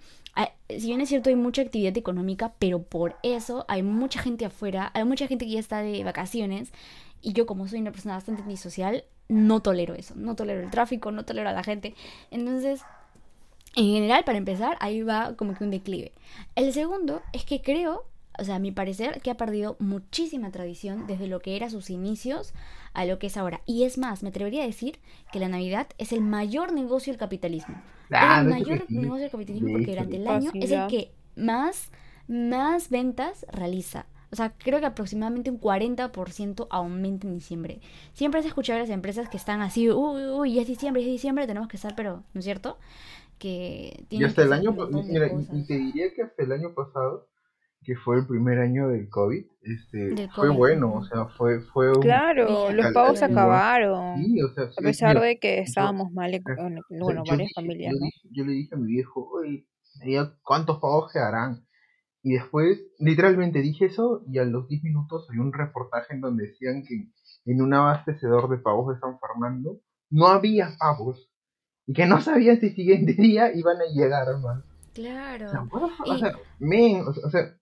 Si 0.69 0.87
bien 0.87 1.03
es 1.03 1.11
cierto, 1.11 1.29
hay 1.29 1.37
mucha 1.37 1.61
actividad 1.61 1.97
económica, 1.99 2.55
pero 2.59 2.83
por 2.83 3.17
eso 3.23 3.67
hay 3.69 3.83
mucha 3.83 4.23
gente 4.23 4.47
afuera, 4.47 4.91
hay 4.95 5.05
mucha 5.05 5.27
gente 5.27 5.45
que 5.45 5.53
ya 5.53 5.61
está 5.61 5.83
de 5.83 6.03
vacaciones 6.05 6.73
y 7.21 7.35
yo 7.35 7.45
como 7.45 7.69
soy 7.69 7.81
una 7.81 7.93
persona 7.93 8.15
bastante 8.15 8.43
antisocial, 8.43 9.05
no 9.29 9.61
tolero 9.61 9.95
eso, 9.95 10.15
no 10.17 10.35
tolero 10.35 10.63
el 10.63 10.71
tráfico, 10.71 11.11
no 11.13 11.25
tolero 11.25 11.51
a 11.51 11.53
la 11.53 11.63
gente. 11.63 11.95
Entonces, 12.31 12.83
en 13.75 13.87
general, 13.87 14.25
para 14.25 14.39
empezar, 14.39 14.77
ahí 14.81 15.03
va 15.03 15.35
como 15.37 15.55
que 15.55 15.65
un 15.65 15.71
declive. 15.71 16.13
El 16.55 16.73
segundo 16.73 17.23
es 17.33 17.45
que 17.45 17.63
creo, 17.63 18.05
o 18.39 18.45
sea, 18.45 18.57
a 18.57 18.59
mi 18.59 18.71
parecer, 18.71 19.21
que 19.23 19.31
ha 19.31 19.37
perdido 19.37 19.77
muchísima 19.79 20.51
tradición 20.51 21.07
desde 21.07 21.27
lo 21.27 21.41
que 21.41 21.57
era 21.57 21.71
sus 21.71 21.91
inicios 21.91 22.53
a 22.93 23.05
lo 23.05 23.19
que 23.19 23.29
es 23.29 23.37
ahora. 23.37 23.63
Y 23.65 23.85
es 23.85 23.97
más, 23.97 24.23
me 24.23 24.29
atrevería 24.29 24.63
a 24.63 24.67
decir 24.67 24.99
que 25.33 25.39
la 25.39 25.49
Navidad 25.49 25.87
es 25.99 26.13
el 26.13 26.21
mayor 26.21 26.73
negocio 26.73 27.13
del 27.13 27.19
capitalismo. 27.19 27.81
Ah, 28.11 28.41
es 28.41 28.47
el 28.47 28.53
que 28.53 28.61
mayor 28.61 28.85
sí. 28.89 28.95
negocio 28.95 29.23
del 29.23 29.31
capitalismo 29.31 29.73
porque 29.73 29.91
durante 29.91 30.17
el 30.17 30.29
año 30.29 30.51
es 30.55 30.71
el 30.71 30.87
que 30.89 31.13
más, 31.35 31.91
más 32.29 32.91
ventas 32.91 33.47
realiza. 33.51 34.07
O 34.33 34.37
sea, 34.37 34.51
creo 34.57 34.81
que 34.81 34.87
aproximadamente 34.87 35.51
un 35.51 35.61
40% 35.61 36.67
aumenta 36.71 37.27
en 37.27 37.35
diciembre. 37.35 37.81
Siempre 38.15 38.41
has 38.41 38.47
escuchado 38.47 38.79
a 38.79 38.81
las 38.81 38.91
empresas 38.91 39.29
que 39.29 39.37
están 39.37 39.61
así, 39.61 39.91
uy, 39.91 40.25
uy, 40.25 40.55
ya 40.55 40.63
es 40.63 40.69
diciembre, 40.69 41.03
ya 41.03 41.09
es 41.09 41.13
diciembre, 41.13 41.47
tenemos 41.47 41.69
que 41.69 41.77
estar, 41.77 41.95
pero, 41.95 42.23
¿no 42.33 42.39
es 42.39 42.45
cierto? 42.45 42.79
Que 43.43 44.07
Y 44.09 44.23
hasta 44.25 44.43
que 44.43 44.47
el 44.47 44.53
año, 44.53 44.73
mira, 44.73 45.27
y- 45.27 45.67
te 45.67 45.75
diría 45.75 46.15
que 46.15 46.23
hasta 46.23 46.43
el 46.45 46.53
año 46.53 46.75
pasado, 46.75 47.27
que 47.85 47.97
fue 47.97 48.19
el 48.21 48.27
primer 48.29 48.61
año 48.61 48.87
del 48.89 49.09
COVID, 49.09 49.45
este, 49.63 49.99
Del 50.15 50.31
fue 50.31 50.47
COVID, 50.47 50.59
bueno, 50.59 50.95
o 50.95 51.05
sea, 51.05 51.25
fue, 51.37 51.61
fue 51.73 51.89
un... 51.89 52.01
Claro, 52.01 52.71
los 52.71 52.93
pagos 52.93 53.21
acabaron. 53.23 54.23
Sí, 54.23 54.41
o 54.41 54.49
sea, 54.55 54.65
A 54.65 54.83
pesar 54.83 55.17
mira, 55.17 55.27
de 55.27 55.39
que 55.41 55.57
yo- 55.57 55.63
estábamos 55.65 56.13
mal, 56.13 56.31
o 56.33 56.55
sea, 56.55 56.55
bueno, 57.01 57.25
yo 57.25 57.31
varias 57.33 57.49
dije- 57.49 57.53
familias, 57.57 57.93
yo 57.93 57.99
¿no? 57.99 58.05
dije- 58.07 58.29
yo 58.31 58.45
le 58.45 58.53
dije 58.53 58.75
a 58.75 58.79
mi 58.79 58.87
viejo, 58.87 59.29
oye, 59.33 59.67
¿cuántos 60.45 60.79
pagos 60.79 61.13
quedarán? 61.13 61.67
Y 62.23 62.35
después, 62.35 62.81
literalmente 63.01 63.61
dije 63.61 63.87
eso, 63.87 64.23
y 64.29 64.39
a 64.39 64.45
los 64.45 64.69
10 64.69 64.85
minutos 64.85 65.27
hay 65.33 65.39
un 65.39 65.53
reportaje 65.53 66.15
en 66.15 66.21
donde 66.21 66.47
decían 66.47 66.85
que 66.87 67.09
en 67.51 67.61
un 67.61 67.75
abastecedor 67.75 68.49
de 68.49 68.59
pavos 68.59 68.95
de 68.95 69.01
San 69.01 69.19
Fernando 69.19 69.81
no 70.11 70.29
había 70.29 70.77
pavos, 70.79 71.32
y 71.87 71.93
que 71.95 72.07
no 72.07 72.21
sabían 72.21 72.61
si 72.61 72.67
el 72.67 72.75
siguiente 72.75 73.15
día 73.15 73.53
iban 73.55 73.77
a 73.81 73.85
llegar, 73.93 74.29
hermano. 74.29 74.63
O 74.63 74.95
sea, 74.95 75.39
Claro. 75.39 75.69
o 75.73 76.15
Y- 76.15 76.19
sea, 76.21 76.39
men, 76.59 77.05
o 77.07 77.31
sea, 77.31 77.57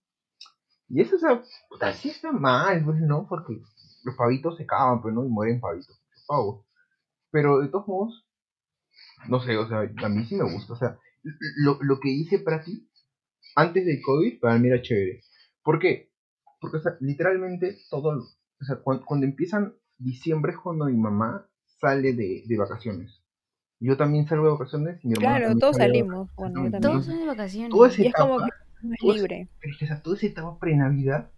y 0.89 1.01
eso, 1.01 1.17
o 1.17 1.19
sea, 1.19 1.43
puta, 1.69 1.93
sí 1.93 2.11
está 2.11 2.33
mal, 2.33 2.85
pues, 2.85 3.01
¿no? 3.01 3.27
Porque 3.29 3.61
los 4.05 4.17
pavitos 4.17 4.57
se 4.57 4.67
cagan, 4.67 5.01
pues, 5.01 5.15
¿no? 5.15 5.25
Y 5.25 5.29
mueren 5.29 5.61
pavitos, 5.61 6.03
pavos. 6.27 6.67
Pero, 7.31 7.61
de 7.61 7.69
todos 7.69 7.87
modos, 7.87 8.27
no 9.29 9.41
sé, 9.41 9.57
o 9.57 9.69
sea, 9.69 9.81
a 9.81 10.09
mí 10.09 10.25
sí 10.25 10.35
me 10.35 10.51
gusta. 10.53 10.73
O 10.73 10.77
sea, 10.77 10.99
lo, 11.65 11.79
lo 11.83 12.01
que 12.01 12.09
hice 12.11 12.41
para 12.41 12.63
ti 12.65 12.89
antes 13.55 13.85
del 13.87 14.01
COVID, 14.03 14.41
para 14.41 14.59
mí 14.59 14.67
era 14.69 14.83
chévere. 14.83 15.23
¿Por 15.63 15.79
qué? 15.79 16.11
Porque, 16.61 16.79
o 16.79 16.81
sea, 16.81 16.97
literalmente 17.01 17.79
todo, 17.89 18.09
o 18.19 18.65
sea, 18.65 18.77
cuando, 18.83 19.05
cuando 19.05 19.27
empiezan 19.27 19.75
diciembre 19.99 20.53
es 20.53 20.59
cuando 20.59 20.87
mi 20.87 20.97
mamá 20.97 21.47
sale 21.79 22.13
de, 22.15 22.43
de 22.47 22.57
vacaciones. 22.59 23.20
Yo 23.81 23.97
también 23.97 24.27
salgo 24.29 24.45
de 24.45 24.53
vacaciones 24.53 25.03
y 25.03 25.09
mi 25.09 25.15
Claro, 25.15 25.57
todos 25.57 25.77
salimos. 25.77 26.29
Bueno, 26.37 26.65
yo 26.67 26.71
vacaciones. 26.71 26.73
también. 26.73 26.83
Todos 26.93 27.05
son 27.07 27.19
de 27.19 27.27
vacaciones. 27.27 27.93
Ese 27.93 28.03
Y 28.03 28.07
es 28.09 28.15
como 28.15 28.39
que 28.39 28.45
es 28.45 28.99
todo 29.01 29.11
ese- 29.13 29.23
libre. 29.23 29.49
pero 29.61 29.73
es 29.73 29.79
que, 29.79 29.97
toda 30.03 30.17
esa 30.17 30.27
etapa 30.27 30.59
pre-Navidad, 30.59 31.29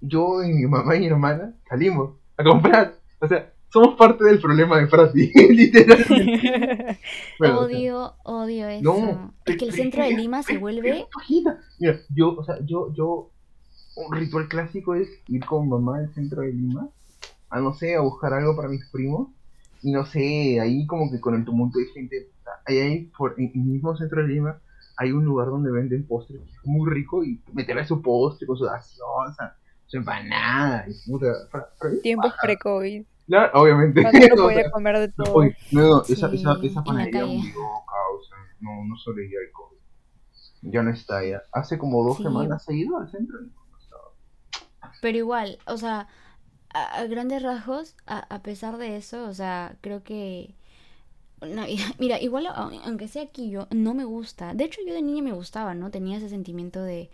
yo 0.00 0.42
y 0.42 0.52
mi 0.52 0.66
mamá 0.66 0.96
y 0.96 1.00
mi 1.00 1.06
hermana 1.06 1.54
salimos 1.68 2.14
a 2.36 2.44
comprar. 2.44 2.94
O 3.20 3.28
sea, 3.28 3.50
somos 3.70 3.96
parte 3.96 4.24
del 4.24 4.40
problema 4.40 4.78
de 4.78 4.86
Frati, 4.86 5.30
literalmente. 5.50 6.98
Bueno, 7.38 7.60
o 7.60 7.68
sea, 7.68 7.76
Odio, 7.76 8.14
odio 8.24 8.68
eso. 8.68 8.82
No, 8.84 9.34
es 9.44 9.56
que 9.56 9.64
el 9.66 9.72
centro 9.72 10.02
de 10.04 10.12
Lima 10.12 10.42
se 10.42 10.56
vuelve... 10.58 11.06
Mira, 11.28 11.58
yo, 12.10 12.34
o 12.36 12.44
sea, 12.44 12.56
yo, 12.64 12.92
yo, 12.94 13.30
un 13.96 14.16
ritual 14.16 14.48
clásico 14.48 14.94
es 14.94 15.08
ir 15.28 15.44
con 15.44 15.68
mamá 15.68 15.98
al 15.98 16.14
centro 16.14 16.42
de 16.42 16.52
Lima, 16.52 16.88
a 17.50 17.60
no 17.60 17.74
sé, 17.74 17.94
a 17.96 18.00
buscar 18.00 18.32
algo 18.34 18.54
para 18.56 18.68
mis 18.68 18.84
primos, 18.90 19.28
no 19.92 20.04
sé, 20.06 20.60
ahí 20.60 20.86
como 20.86 21.10
que 21.10 21.20
con 21.20 21.34
el 21.34 21.44
tumulto 21.44 21.78
de 21.78 21.86
gente, 21.86 22.30
ahí 22.66 22.78
hay, 22.78 23.04
por, 23.16 23.34
en 23.38 23.50
el 23.54 23.60
mismo 23.60 23.96
centro 23.96 24.22
de 24.22 24.28
Lima, 24.28 24.58
hay 24.96 25.12
un 25.12 25.24
lugar 25.24 25.48
donde 25.48 25.70
venden 25.70 26.06
postres 26.06 26.40
que 26.40 26.50
es 26.52 26.64
muy 26.64 26.88
rico, 26.90 27.24
y 27.24 27.42
meterle 27.52 27.84
su 27.84 28.00
postre 28.00 28.46
con 28.46 28.56
su 28.56 28.64
gaseosa, 28.64 29.56
su 29.86 29.96
empanada, 29.98 30.86
y 30.88 31.10
puta, 31.10 31.26
Tiempos 32.02 32.32
pre-COVID. 32.42 33.04
Claro, 33.26 33.60
obviamente. 33.62 34.02
Cuando 34.02 34.18
uno 34.26 34.34
o 34.42 34.44
podía 34.46 34.62
sea, 34.62 34.70
comer 34.70 34.98
de 34.98 35.08
no, 35.16 35.24
todo. 35.24 35.34
oye, 35.34 35.56
no, 35.72 35.80
no, 35.88 36.02
esa, 36.02 36.28
Sí, 36.30 36.36
esa, 36.36 36.58
esa 36.62 36.80
la 36.80 36.84
panadería 36.84 37.24
murió, 37.26 37.54
causa, 37.54 38.36
no, 38.60 38.84
no 38.84 38.96
sobrevivía 38.96 39.38
al 39.46 39.50
COVID. 39.52 39.78
Ya 40.72 40.82
no 40.82 40.90
está 40.90 41.24
ya. 41.24 41.42
Hace 41.52 41.76
como 41.78 42.02
dos 42.04 42.18
Sí. 42.18 42.22
semanas 42.22 42.68
he 42.68 42.74
ido 42.74 42.98
al 42.98 43.10
centro. 43.10 43.38
y 43.40 43.46
no 43.46 43.78
estaba. 43.78 44.92
Pero 45.02 45.18
igual, 45.18 45.58
o 45.66 45.76
sea, 45.76 46.06
a, 46.74 47.00
a 47.00 47.04
grandes 47.06 47.42
rasgos, 47.42 47.96
a, 48.06 48.18
a 48.34 48.42
pesar 48.42 48.78
de 48.78 48.96
eso, 48.96 49.26
o 49.28 49.34
sea, 49.34 49.76
creo 49.82 50.02
que... 50.04 50.54
no, 51.42 51.66
y- 51.68 51.78
mira, 51.98 52.20
igual, 52.20 52.46
aunque 52.48 53.08
sea 53.08 53.22
aquí, 53.24 53.50
yo 53.50 53.66
no 53.70 53.94
me 53.94 54.04
gusta. 54.04 54.54
De 54.54 54.64
hecho, 54.64 54.80
yo 54.86 54.94
de 54.94 55.02
niña 55.02 55.22
me 55.22 55.32
gustaba, 55.32 55.74
¿no? 55.74 55.90
Tenía 55.90 56.18
ese 56.18 56.28
sentimiento 56.28 56.82
de, 56.82 57.10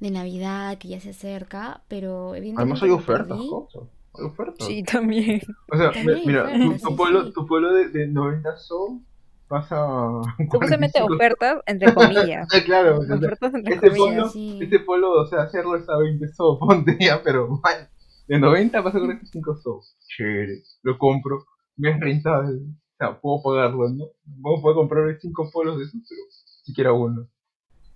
de 0.00 0.10
Navidad 0.10 0.78
que 0.78 0.88
ya 0.88 1.00
se 1.00 1.10
acerca, 1.10 1.82
pero 1.88 2.34
evidentemente 2.34 2.62
Además 2.62 2.82
hay 2.82 2.90
ofertas, 2.90 3.38
cosas. 3.38 3.82
Hay 4.14 4.24
ofertas. 4.26 4.66
Sí, 4.66 4.82
también. 4.84 5.40
O 5.72 5.76
sea, 5.76 5.92
También 5.92 6.20
mira, 6.26 6.42
tu, 6.60 6.72
ofertas, 6.72 6.82
tu 6.82 6.90
sí, 6.90 6.94
pueblo, 6.96 7.24
sí. 7.26 7.32
tu 7.34 7.46
pueblo 7.46 7.72
de, 7.74 7.88
de 7.90 8.06
90 8.08 8.56
son 8.56 9.06
pasa 9.48 9.76
Supuestamente 10.50 11.00
45. 11.00 11.14
ofertas, 11.14 11.58
entre 11.66 11.92
comillas. 11.94 12.48
Ah, 12.52 12.60
claro, 12.64 12.98
o 13.00 13.04
sea, 13.04 13.16
Ofertas 13.16 13.54
entre 13.54 13.74
este 13.74 13.88
comillas. 13.90 14.28
pueblo, 14.28 14.28
Sí. 14.32 14.58
este 14.62 14.80
pueblo, 14.80 15.12
o 15.20 15.26
sea, 15.26 15.42
hacerlo 15.42 15.76
es 15.76 15.88
a 15.88 15.96
20 15.96 16.28
so, 16.28 16.58
ponte 16.58 16.96
ya, 17.00 17.22
pero 17.22 17.48
mal. 17.62 17.88
De 18.30 18.38
90 18.38 18.82
pasa 18.84 18.98
a 18.98 19.00
45 19.00 19.56
so. 19.56 19.80
Chévere, 20.16 20.62
lo 20.82 20.96
compro, 20.98 21.44
me 21.76 21.90
es 21.90 22.00
rentable. 22.00 22.58
O 22.58 22.96
sea, 22.96 23.20
puedo 23.20 23.42
pagarlo, 23.42 23.88
¿no? 23.88 24.04
Puedo, 24.40 24.62
puedo 24.62 24.74
comprar 24.76 25.18
5 25.20 25.50
polos 25.52 25.78
de 25.78 25.84
esos, 25.84 26.00
pero 26.08 26.20
siquiera 26.64 26.92
uno. 26.92 27.28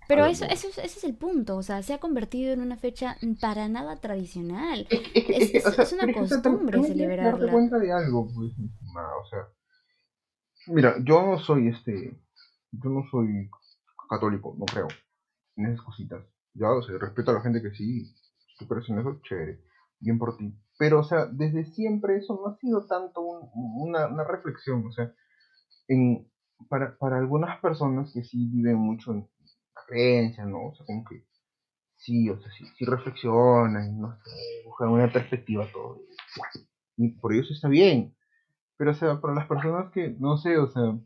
Pero 0.09 0.27
eso, 0.27 0.45
eso, 0.45 0.69
es- 0.69 0.79
ese 0.79 0.99
es 0.99 1.05
el 1.05 1.15
punto, 1.15 1.57
o 1.57 1.63
sea, 1.63 1.83
se 1.83 1.95
ha 1.95 1.99
convertido 1.99 2.53
en 2.53 2.61
una 2.61 2.77
fecha 2.77 3.17
para 3.41 3.69
nada 3.69 3.97
tradicional. 4.01 4.87
Es, 4.91 5.01
que- 5.01 5.19
es, 5.21 5.51
que- 5.53 5.59
Es- 5.59 5.67
o 5.67 5.71
sea, 5.73 5.85
es 5.85 5.93
una 5.93 6.13
costumbre 6.13 6.73
que 6.73 6.89
darte 6.89 6.93
celebrarla. 6.93 7.53
cuenta 7.53 7.79
de 7.79 7.93
algo, 7.93 8.29
pues, 8.35 8.51
estimada, 8.59 9.17
o 9.17 9.27
sea, 9.29 9.39
mira, 10.67 10.97
yo 11.05 11.23
no 11.25 11.39
soy 11.39 11.69
este, 11.69 12.21
yo 12.73 12.91
no 12.91 13.05
soy 13.11 13.49
católico, 14.11 14.55
no 14.59 14.65
creo 14.67 14.89
en 15.57 15.67
esas 15.67 15.83
cositas. 15.85 16.23
Ya, 16.55 16.71
o 16.71 16.83
sea, 16.83 16.99
respeto 16.99 17.31
a 17.31 17.35
la 17.35 17.41
gente 17.43 17.63
que 17.63 17.71
sí, 17.71 18.05
si 18.05 18.57
tú 18.59 18.67
crees 18.69 18.89
en 18.91 18.99
eso, 18.99 19.21
chévere, 19.23 19.61
bien 20.05 20.19
por 20.19 20.37
ti. 20.37 20.55
Pero, 20.79 21.01
o 21.01 21.05
sea, 21.05 21.27
desde 21.27 21.65
siempre 21.65 22.17
eso 22.19 22.35
no 22.35 22.49
ha 22.53 22.57
sido 22.59 22.87
tanto 22.87 23.21
un- 23.23 23.51
una, 23.55 24.25
reflexión, 24.25 24.87
o 24.87 24.93
sea, 24.93 25.13
en, 25.89 26.29
para, 26.69 26.97
para 26.99 27.19
algunas 27.19 27.61
personas 27.61 28.13
que 28.13 28.25
sí 28.25 28.49
viven 28.53 28.77
mucho 28.77 29.13
en 29.13 29.21
la 29.75 29.83
creencia, 29.89 30.45
¿no? 30.47 30.69
O 30.69 30.75
sea, 30.75 30.87
como 30.87 31.05
que 31.05 31.25
sí, 31.97 32.29
o 32.31 32.41
sea, 32.41 32.51
sí, 32.53 32.67
sí 32.79 32.85
reflexionan, 32.85 34.01
no 34.01 34.17
sé, 34.25 34.31
buscan 34.67 34.91
una 34.91 35.13
perspectiva 35.13 35.67
todo. 35.73 36.01
Y 36.97 37.11
por 37.13 37.33
ello 37.33 37.43
está 37.51 37.69
bien. 37.69 38.15
Pero, 38.77 38.93
o 38.93 38.95
sea, 38.95 39.21
para 39.21 39.35
las 39.35 39.47
personas 39.49 39.93
que, 39.93 40.17
no 40.19 40.37
sé, 40.37 40.59
o 40.59 40.69
sea, 40.69 40.99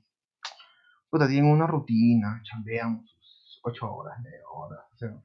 puta, 1.10 1.28
tienen 1.28 1.50
una 1.50 1.66
rutina, 1.66 2.40
chambean 2.44 3.04
sus 3.06 3.60
8 3.64 3.92
horas, 3.92 4.18
9 4.22 4.38
horas, 4.52 4.80
o 4.94 4.96
sea, 4.96 5.22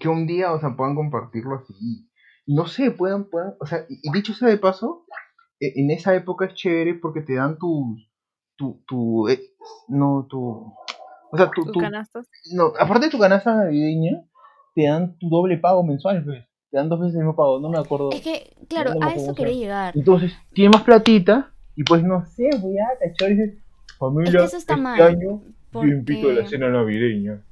que 0.00 0.08
un 0.08 0.26
día, 0.26 0.52
o 0.52 0.60
sea, 0.60 0.76
puedan 0.76 0.94
compartirlo 0.94 1.56
así. 1.56 2.08
No 2.46 2.66
sé, 2.66 2.90
puedan, 2.90 3.24
puedan, 3.28 3.54
o 3.60 3.66
sea, 3.66 3.80
y, 3.88 4.00
y 4.02 4.12
dicho 4.12 4.32
sea 4.34 4.48
de 4.48 4.58
paso, 4.58 5.04
e- 5.60 5.72
en 5.76 5.90
esa 5.90 6.14
época 6.14 6.46
es 6.46 6.54
chévere 6.54 6.94
porque 6.94 7.20
te 7.20 7.34
dan 7.34 7.58
tus, 7.58 8.08
tu, 8.56 8.82
tu, 8.86 9.28
eh, 9.28 9.40
no, 9.88 10.26
tu, 10.28 10.40
o 10.42 11.36
sea, 11.36 11.50
tu, 11.50 11.62
Tus 11.64 11.72
tu- 11.72 11.80
canastas. 11.80 12.28
no, 12.52 12.72
aparte 12.78 13.06
de 13.06 13.10
tu 13.10 13.18
canasta 13.18 13.54
navideña, 13.54 14.22
te 14.74 14.84
dan 14.84 15.16
tu 15.18 15.28
doble 15.28 15.58
pago 15.58 15.82
mensual, 15.82 16.24
pues. 16.24 16.44
Te 16.70 16.78
dan 16.78 16.88
dos 16.88 16.98
veces 17.00 17.14
el 17.14 17.20
mismo 17.20 17.36
pago, 17.36 17.60
no 17.60 17.70
me 17.70 17.78
acuerdo. 17.78 18.10
Es 18.12 18.20
que, 18.22 18.52
claro, 18.68 18.94
no 18.94 19.06
a 19.06 19.14
eso 19.14 19.34
quería 19.34 19.54
llegar. 19.54 19.96
Entonces, 19.96 20.32
tiene 20.52 20.70
más 20.70 20.82
platita 20.82 21.52
y 21.76 21.84
pues 21.84 22.02
no 22.02 22.24
sé, 22.26 22.50
voy 22.60 22.76
a 22.78 22.86
cachar 22.98 23.30
y 23.30 23.36
dices, 23.36 23.62
familia, 23.98 24.44
eso 24.44 24.56
está 24.56 24.72
este 24.74 24.82
mal, 24.82 25.00
año 25.00 25.42
yo 25.72 25.82
invito 25.84 26.28
a 26.28 26.32
la 26.32 26.36
porque- 26.42 26.50
cena 26.50 26.68
navideña 26.70 27.42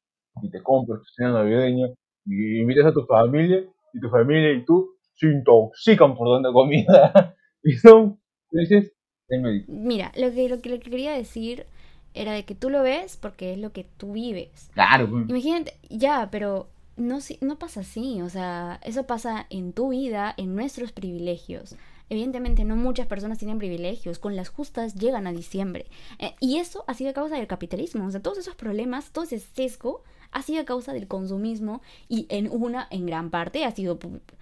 y 0.42 0.50
te 0.50 0.62
compras 0.62 1.00
tu 1.00 1.06
cena 1.14 1.32
navideña 1.32 1.88
y 2.26 2.60
invitas 2.60 2.86
a 2.86 2.92
tu 2.92 3.04
familia 3.06 3.64
y 3.92 4.00
tu 4.00 4.08
familia 4.08 4.52
y 4.52 4.64
tú 4.64 4.90
se 5.14 5.26
intoxican 5.28 6.16
por 6.16 6.36
tanta 6.36 6.52
comida 6.52 7.34
y 7.62 7.72
son, 7.74 8.20
dices, 8.50 8.92
"Deme 9.28 9.64
Mira, 9.68 10.12
lo 10.16 10.32
que, 10.32 10.48
lo 10.48 10.60
que, 10.60 10.78
que 10.80 10.90
quería 10.90 11.12
decir 11.12 11.66
era 12.14 12.32
de 12.32 12.44
que 12.44 12.54
tú 12.54 12.70
lo 12.70 12.82
ves 12.82 13.16
porque 13.16 13.52
es 13.52 13.58
lo 13.58 13.72
que 13.72 13.84
tú 13.96 14.12
vives. 14.12 14.70
claro, 14.72 15.08
pues. 15.10 15.28
Imagínate, 15.28 15.74
ya, 15.90 16.28
pero 16.30 16.68
no, 16.96 17.18
no 17.40 17.58
pasa 17.58 17.80
así, 17.80 18.22
o 18.22 18.28
sea, 18.28 18.80
eso 18.84 19.04
pasa 19.04 19.46
en 19.50 19.72
tu 19.72 19.90
vida, 19.90 20.32
en 20.36 20.54
nuestros 20.54 20.92
privilegios. 20.92 21.76
Evidentemente 22.10 22.64
no 22.64 22.76
muchas 22.76 23.06
personas 23.06 23.38
tienen 23.38 23.58
privilegios, 23.58 24.18
con 24.18 24.36
las 24.36 24.48
justas 24.48 24.94
llegan 24.94 25.26
a 25.26 25.32
diciembre. 25.32 25.86
Eh, 26.18 26.34
y 26.38 26.58
eso 26.58 26.84
ha 26.86 26.94
sido 26.94 27.10
a 27.10 27.14
causa 27.14 27.36
del 27.36 27.46
capitalismo, 27.46 28.06
o 28.06 28.10
sea, 28.10 28.22
todos 28.22 28.38
esos 28.38 28.54
problemas, 28.54 29.10
todo 29.10 29.24
ese 29.24 29.40
sesgo 29.40 30.02
ha 30.34 30.42
sido 30.42 30.60
a 30.60 30.64
causa 30.64 30.92
del 30.92 31.08
consumismo 31.08 31.80
y 32.08 32.26
en 32.28 32.50
una, 32.50 32.86
en 32.90 33.06
gran 33.06 33.30
parte 33.30 33.64
ha 33.64 33.70
sido, 33.70 33.98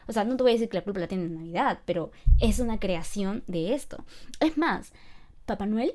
o 0.08 0.12
sea, 0.12 0.24
no 0.24 0.36
te 0.36 0.42
voy 0.42 0.52
a 0.52 0.54
decir 0.54 0.68
que 0.68 0.78
la 0.78 0.84
culpa 0.84 1.00
la 1.00 1.06
tiene 1.06 1.28
Navidad, 1.28 1.80
pero 1.84 2.10
es 2.40 2.58
una 2.58 2.80
creación 2.80 3.44
de 3.46 3.74
esto. 3.74 4.04
Es 4.40 4.56
más, 4.56 4.92
Papá 5.44 5.66
Noel 5.66 5.94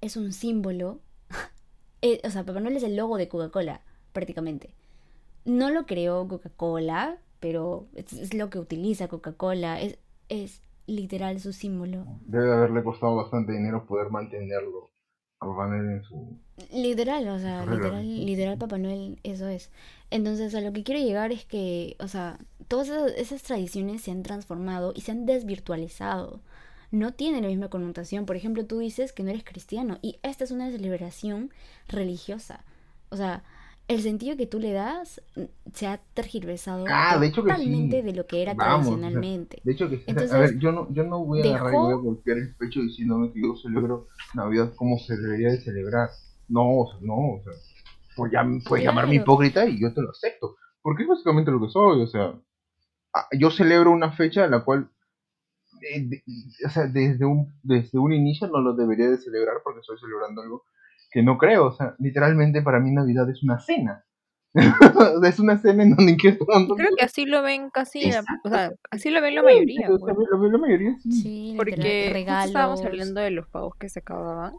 es 0.00 0.16
un 0.16 0.32
símbolo, 0.32 1.00
eh, 2.02 2.20
o 2.24 2.30
sea, 2.30 2.44
Papá 2.44 2.60
Noel 2.60 2.78
es 2.78 2.82
el 2.82 2.96
logo 2.96 3.18
de 3.18 3.28
Coca-Cola, 3.28 3.82
prácticamente. 4.12 4.74
No 5.44 5.70
lo 5.70 5.84
creó 5.84 6.26
Coca-Cola, 6.26 7.18
pero 7.40 7.86
es, 7.94 8.32
lo 8.32 8.48
que 8.48 8.58
utiliza 8.58 9.08
Coca-Cola, 9.08 9.82
es, 9.82 9.98
es 10.30 10.62
literal 10.86 11.40
su 11.40 11.52
símbolo. 11.52 12.06
Debe 12.24 12.50
haberle 12.54 12.82
costado 12.82 13.16
bastante 13.16 13.52
dinero 13.52 13.84
poder 13.86 14.10
mantenerlo 14.10 14.90
a 15.40 15.46
Papá 15.46 15.66
en 15.76 16.02
su... 16.04 16.38
Literal, 16.72 17.26
o 17.28 17.38
sea, 17.40 17.66
literal, 17.66 18.26
literal 18.26 18.58
Papá 18.58 18.78
Noel, 18.78 19.18
eso 19.24 19.48
es. 19.48 19.70
Entonces, 20.10 20.54
a 20.54 20.60
lo 20.60 20.72
que 20.72 20.84
quiero 20.84 21.00
llegar 21.00 21.32
es 21.32 21.44
que, 21.44 21.96
o 21.98 22.06
sea, 22.06 22.38
todas 22.68 22.88
esas, 22.88 23.12
esas 23.16 23.42
tradiciones 23.42 24.02
se 24.02 24.12
han 24.12 24.22
transformado 24.22 24.92
y 24.94 25.00
se 25.00 25.10
han 25.10 25.26
desvirtualizado. 25.26 26.40
No 26.92 27.12
tienen 27.12 27.42
la 27.42 27.48
misma 27.48 27.70
connotación. 27.70 28.24
Por 28.24 28.36
ejemplo, 28.36 28.66
tú 28.66 28.78
dices 28.78 29.12
que 29.12 29.24
no 29.24 29.30
eres 29.30 29.42
cristiano 29.44 29.98
y 30.00 30.18
esta 30.22 30.44
es 30.44 30.52
una 30.52 30.70
celebración 30.70 31.50
religiosa. 31.88 32.64
O 33.10 33.16
sea, 33.16 33.42
el 33.88 34.00
sentido 34.02 34.36
que 34.36 34.46
tú 34.46 34.60
le 34.60 34.72
das 34.72 35.20
se 35.74 35.86
ha 35.88 36.00
tergiversado 36.14 36.84
Ah, 36.88 37.18
de 37.18 37.30
totalmente 37.30 37.96
sí. 38.00 38.02
de 38.06 38.12
lo 38.12 38.26
que 38.28 38.42
era 38.42 38.54
Vamos, 38.54 38.86
o 38.86 38.90
sea, 38.90 38.98
tradicionalmente. 38.98 39.60
De 39.64 39.72
hecho 39.72 39.90
que 39.90 39.96
sí, 39.96 40.04
Entonces, 40.06 40.32
a 40.32 40.38
ver, 40.38 40.58
yo 40.60 40.70
no, 40.70 40.88
yo 40.92 41.02
no 41.02 41.24
voy 41.24 41.40
a 41.40 41.44
agarrar 41.56 41.74
y 41.74 41.76
dejó- 41.76 41.84
voy 41.86 41.92
a 41.94 41.96
golpear 41.96 42.38
el 42.38 42.54
pecho 42.54 42.80
diciéndome 42.80 43.32
que 43.32 43.42
yo 43.42 43.56
celebro 43.56 44.06
Navidad 44.34 44.72
como 44.76 44.98
se 44.98 45.16
debería 45.16 45.50
de 45.50 45.60
celebrar. 45.60 46.10
No, 46.48 46.80
o 46.80 46.90
sea, 46.90 46.98
no, 47.02 47.14
o 47.14 47.40
sea, 47.42 47.52
pues 48.16 48.32
ya 48.32 48.42
me 48.44 48.60
puedes 48.60 48.84
llamarme 48.84 49.12
Claro. 49.12 49.22
hipócrita 49.24 49.66
y 49.66 49.80
yo 49.80 49.92
te 49.92 50.02
lo 50.02 50.10
acepto. 50.10 50.56
Porque 50.82 51.02
es 51.04 51.08
básicamente 51.08 51.50
lo 51.50 51.60
que 51.60 51.68
soy, 51.70 52.02
o 52.02 52.06
sea, 52.06 52.34
ah, 53.14 53.26
yo 53.38 53.50
celebro 53.50 53.90
una 53.90 54.12
fecha 54.12 54.44
en 54.44 54.50
la 54.52 54.64
cual, 54.64 54.90
eh, 55.82 56.00
de- 56.08 56.22
o 56.66 56.68
sea, 56.68 56.86
desde 56.86 57.24
un, 57.24 57.52
desde 57.62 57.98
un 57.98 58.12
inicio 58.12 58.46
no 58.48 58.60
lo 58.60 58.74
debería 58.74 59.08
de 59.10 59.18
celebrar 59.18 59.56
porque 59.64 59.80
estoy 59.80 59.98
celebrando 59.98 60.42
algo 60.42 60.64
que 61.10 61.22
no 61.22 61.38
creo, 61.38 61.66
o 61.66 61.72
sea, 61.72 61.94
literalmente 61.98 62.60
para 62.62 62.80
mí 62.80 62.90
Navidad 62.90 63.28
es 63.30 63.42
una 63.42 63.58
cena. 63.60 64.04
es 65.24 65.40
una 65.40 65.58
cena 65.58 65.82
en 65.82 65.96
donde 65.96 66.16
Creo 66.16 66.36
que 66.96 67.04
así 67.04 67.24
lo 67.26 67.42
ven 67.42 67.70
casi, 67.70 68.10
la- 68.12 68.24
o 68.44 68.48
sea, 68.48 68.72
así 68.90 69.10
lo 69.10 69.20
ven 69.20 69.34
la 69.34 69.42
mayoría. 69.42 69.86
Pues. 69.88 70.02
sea, 70.04 70.14
lo 70.14 70.38
ve 70.40 70.50
la 70.50 70.58
mayoría, 70.58 70.96
sí. 71.00 71.54
Porque 71.56 72.12
estábamos 72.44 72.84
hablando 72.84 73.20
de 73.20 73.30
los 73.30 73.48
pavos 73.48 73.74
que 73.76 73.88
se 73.88 74.00
acababan. 74.00 74.54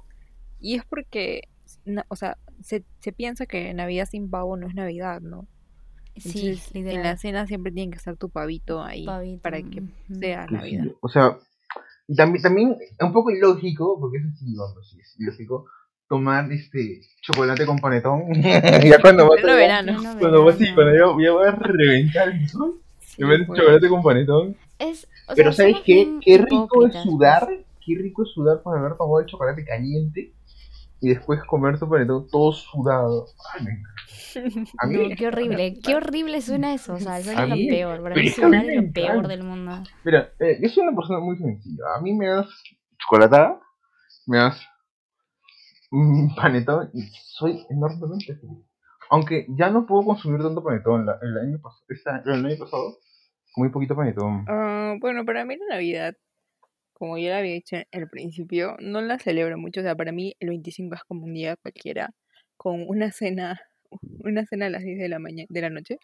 Y 0.59 0.75
es 0.75 0.83
porque, 0.85 1.43
na- 1.85 2.05
o 2.09 2.15
sea, 2.15 2.37
se, 2.61 2.83
se 2.99 3.11
piensa 3.13 3.45
que 3.45 3.73
Navidad 3.73 4.07
sin 4.09 4.29
pavo 4.29 4.57
no 4.57 4.67
es 4.67 4.75
Navidad, 4.75 5.21
¿no? 5.21 5.47
Sí, 6.17 6.61
Entonces, 6.61 6.75
en 6.75 6.85
la 6.85 6.91
literal. 6.91 7.17
cena 7.19 7.47
siempre 7.47 7.71
tiene 7.73 7.91
que 7.91 7.97
estar 7.97 8.15
tu 8.17 8.29
pavito 8.29 8.81
ahí 8.83 9.05
Pavito, 9.05 9.41
para 9.41 9.61
que 9.61 9.83
sea 10.17 10.47
Sí, 10.47 10.47
sí, 10.49 10.53
Navidad. 10.53 10.85
O 11.01 11.09
sea, 11.09 11.37
y 12.07 12.15
también, 12.15 12.41
también 12.41 12.75
es 12.79 13.01
un 13.05 13.11
poco 13.13 13.31
ilógico, 13.31 13.99
porque 13.99 14.17
eso 14.19 14.27
sí, 14.37 14.55
vamos, 14.55 14.89
sí, 14.89 14.99
es 15.01 15.15
ilógico, 15.19 15.65
tomar 16.07 16.49
este 16.51 17.01
chocolate 17.21 17.65
con 17.65 17.79
panetón. 17.79 18.23
ya 18.33 19.01
cuando 19.01 19.27
vas 19.27 19.43
a, 19.43 19.55
verano. 19.55 19.97
Cuando 20.19 20.45
vas 20.45 20.57
verano. 20.59 20.75
cuando 20.75 21.19
ya 21.21 21.31
voy 21.31 21.47
a 21.47 21.51
reventar 21.51 22.29
el 22.29 22.47
sol, 22.49 22.79
Sí, 22.99 23.23
pues. 23.23 23.59
chocolate 23.59 23.89
con 23.89 24.03
panetón. 24.03 24.55
Es, 24.79 25.07
o 25.27 25.33
Pero 25.35 25.51
sea, 25.51 25.63
¿sabes 25.65 25.71
somos 25.73 25.85
qué? 25.85 26.17
Qué 26.21 26.37
rico 26.37 26.63
es 26.85 26.93
hipócritas, 26.93 27.03
sudar, 27.03 27.47
qué 27.85 27.95
rico 27.97 28.23
es 28.23 28.29
sudar 28.29 28.61
por 28.61 28.77
haber 28.77 28.95
tomado 28.97 29.19
el 29.21 29.25
chocolate 29.25 29.65
caliente 29.65 30.33
y 31.05 31.09
después 31.09 31.39
comer 31.45 31.77
tu 31.77 31.87
panetón 31.87 32.27
todo 32.31 32.51
sudado. 32.51 33.27
Ay. 33.53 33.65
A 34.79 34.87
mí, 34.87 35.09
No, 35.09 35.15
qué 35.15 35.27
horrible, 35.27 35.79
qué 35.83 35.95
horrible 35.95 36.41
suena 36.41 36.73
eso, 36.73 36.93
o 36.95 36.99
sea, 36.99 37.21
suena 37.21 37.43
A 37.43 37.45
lo 37.47 37.55
peor, 37.55 38.01
para 38.03 38.15
mí 38.15 38.27
es 38.27 38.35
que 38.35 38.43
a 38.43 38.47
mí 38.49 38.57
sudar 38.57 38.65
me 38.65 38.75
es 38.75 38.83
lo 38.87 38.91
peor 38.93 39.27
del 39.27 39.43
mundo. 39.43 39.83
mira, 40.03 40.29
eh, 40.39 40.59
yo 40.61 40.69
soy 40.69 40.83
una 40.87 40.95
persona 40.95 41.19
muy 41.19 41.37
sencilla. 41.37 41.83
A 41.97 42.01
mí 42.01 42.13
me 42.13 42.27
das 42.27 42.47
chocolatada, 42.97 43.59
me 44.27 44.37
das 44.39 44.59
un 45.91 46.33
panetón 46.35 46.89
y 46.93 47.03
soy 47.23 47.65
enormemente 47.69 48.35
feliz. 48.35 48.65
Aunque 49.09 49.45
ya 49.49 49.69
no 49.69 49.85
puedo 49.85 50.03
consumir 50.03 50.41
tanto 50.41 50.63
panetón. 50.63 51.05
La- 51.05 51.19
el, 51.21 51.37
año 51.37 51.59
pas- 51.59 51.83
el 52.25 52.45
año 52.45 52.57
pasado, 52.57 52.97
muy 53.55 53.69
poquito 53.69 53.95
panetón. 53.95 54.45
Ah, 54.47 54.95
bueno, 54.99 55.23
para 55.25 55.45
mí 55.45 55.55
la 55.57 55.75
Navidad, 55.75 56.15
como 56.95 57.17
ya 57.17 57.31
lo 57.31 57.35
había 57.37 57.53
dicho 57.53 57.77
al 57.91 58.09
principio, 58.09 58.77
no 58.79 59.01
la 59.01 59.19
celebro 59.19 59.57
mucho. 59.57 59.81
O 59.81 59.83
sea, 59.83 59.95
para 59.95 60.11
mí 60.13 60.35
el 60.39 60.49
25 60.49 60.95
es 60.95 61.03
como 61.03 61.25
un 61.25 61.33
día 61.33 61.57
cualquiera, 61.57 62.11
con 62.57 62.85
una 62.87 63.11
cena, 63.11 63.61
una 64.23 64.45
cena 64.45 64.67
a 64.67 64.69
las 64.69 64.83
10 64.83 64.99
de 64.99 65.09
la 65.09 65.19
mañana, 65.19 65.47
de 65.49 65.61
la 65.61 65.69
noche. 65.69 65.97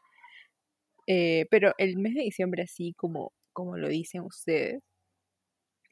Eh, 1.08 1.46
pero 1.50 1.74
el 1.78 1.98
mes 1.98 2.14
de 2.16 2.22
diciembre, 2.24 2.64
así 2.64 2.94
como, 2.98 3.34
como 3.54 3.78
lo 3.78 3.88
dicen 3.90 4.22
ustedes, 4.24 4.82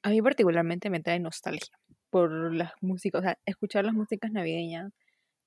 a 0.04 0.10
mí 0.10 0.22
particularmente 0.22 0.90
me 0.90 1.02
trae 1.02 1.20
nostalgia 1.20 1.74
por 2.10 2.54
las 2.54 2.72
músicas, 2.82 3.20
o 3.22 3.24
sea, 3.24 3.38
escuchar 3.46 3.86
las 3.86 3.94
músicas 3.94 4.32
navideñas. 4.32 4.92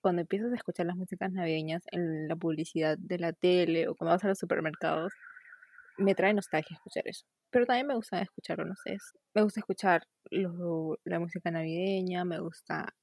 Cuando 0.03 0.23
empiezas 0.23 0.53
a 0.53 0.57
escuchar 0.57 0.87
las 0.87 0.97
músicas 0.97 1.33
navideñas 1.33 1.85
en 1.93 2.29
la 2.29 2.37
publicidad 2.37 2.99
de 2.99 3.19
la 3.19 3.33
tele 3.33 3.89
o 3.89 3.95
cuando 3.97 4.15
vas 4.15 4.25
a 4.25 4.29
los 4.29 4.39
supermercados, 4.39 5.13
me 5.99 6.15
trae 6.15 6.35
nostalgia 6.35 6.75
escuchar 6.75 7.07
eso. 7.07 7.25
Pero 7.51 7.67
también 7.67 7.87
me 7.87 7.95
gusta 7.95 8.21
escucharlo, 8.21 8.65
no 8.65 8.75
sé. 8.77 8.97
Me 9.35 9.43
gusta 9.43 9.61
escuchar 9.61 10.03
la 10.31 11.19
música 11.21 11.51
navideña, 11.51 12.25
me 12.25 12.41
gusta. 12.41 12.95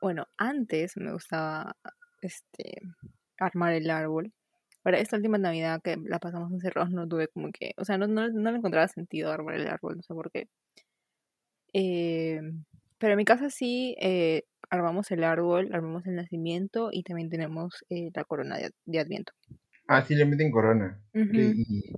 Bueno, 0.00 0.26
antes 0.36 0.96
me 0.96 1.12
gustaba 1.12 1.76
este 2.22 2.80
armar 3.38 3.74
el 3.74 3.90
árbol. 3.90 4.32
Para 4.82 4.98
esta 4.98 5.16
última 5.16 5.38
Navidad 5.38 5.80
que 5.82 5.96
la 6.04 6.18
pasamos 6.18 6.52
encerrados, 6.52 6.90
no 6.90 7.08
tuve 7.08 7.28
como 7.28 7.50
que. 7.52 7.72
O 7.78 7.84
sea, 7.84 7.98
no, 7.98 8.06
no, 8.06 8.28
no 8.28 8.50
le 8.50 8.58
encontraba 8.58 8.88
sentido 8.88 9.32
armar 9.32 9.54
el 9.56 9.68
árbol, 9.68 9.96
no 9.96 10.02
sé 10.02 10.14
por 10.14 10.30
qué. 10.30 10.48
Eh, 11.72 12.40
pero 12.98 13.12
en 13.12 13.16
mi 13.18 13.24
casa 13.24 13.50
sí 13.50 13.96
eh, 14.00 14.44
armamos 14.70 15.10
el 15.10 15.24
árbol, 15.24 15.70
armamos 15.72 16.06
el 16.06 16.16
nacimiento 16.16 16.90
y 16.92 17.02
también 17.02 17.30
tenemos 17.30 17.84
eh, 17.90 18.10
la 18.14 18.24
corona 18.24 18.56
de, 18.56 18.70
de 18.86 19.00
Adviento. 19.00 19.32
Ah, 19.86 20.02
sí, 20.04 20.14
le 20.14 20.24
meten 20.24 20.50
corona. 20.50 20.98
Y, 21.14 21.92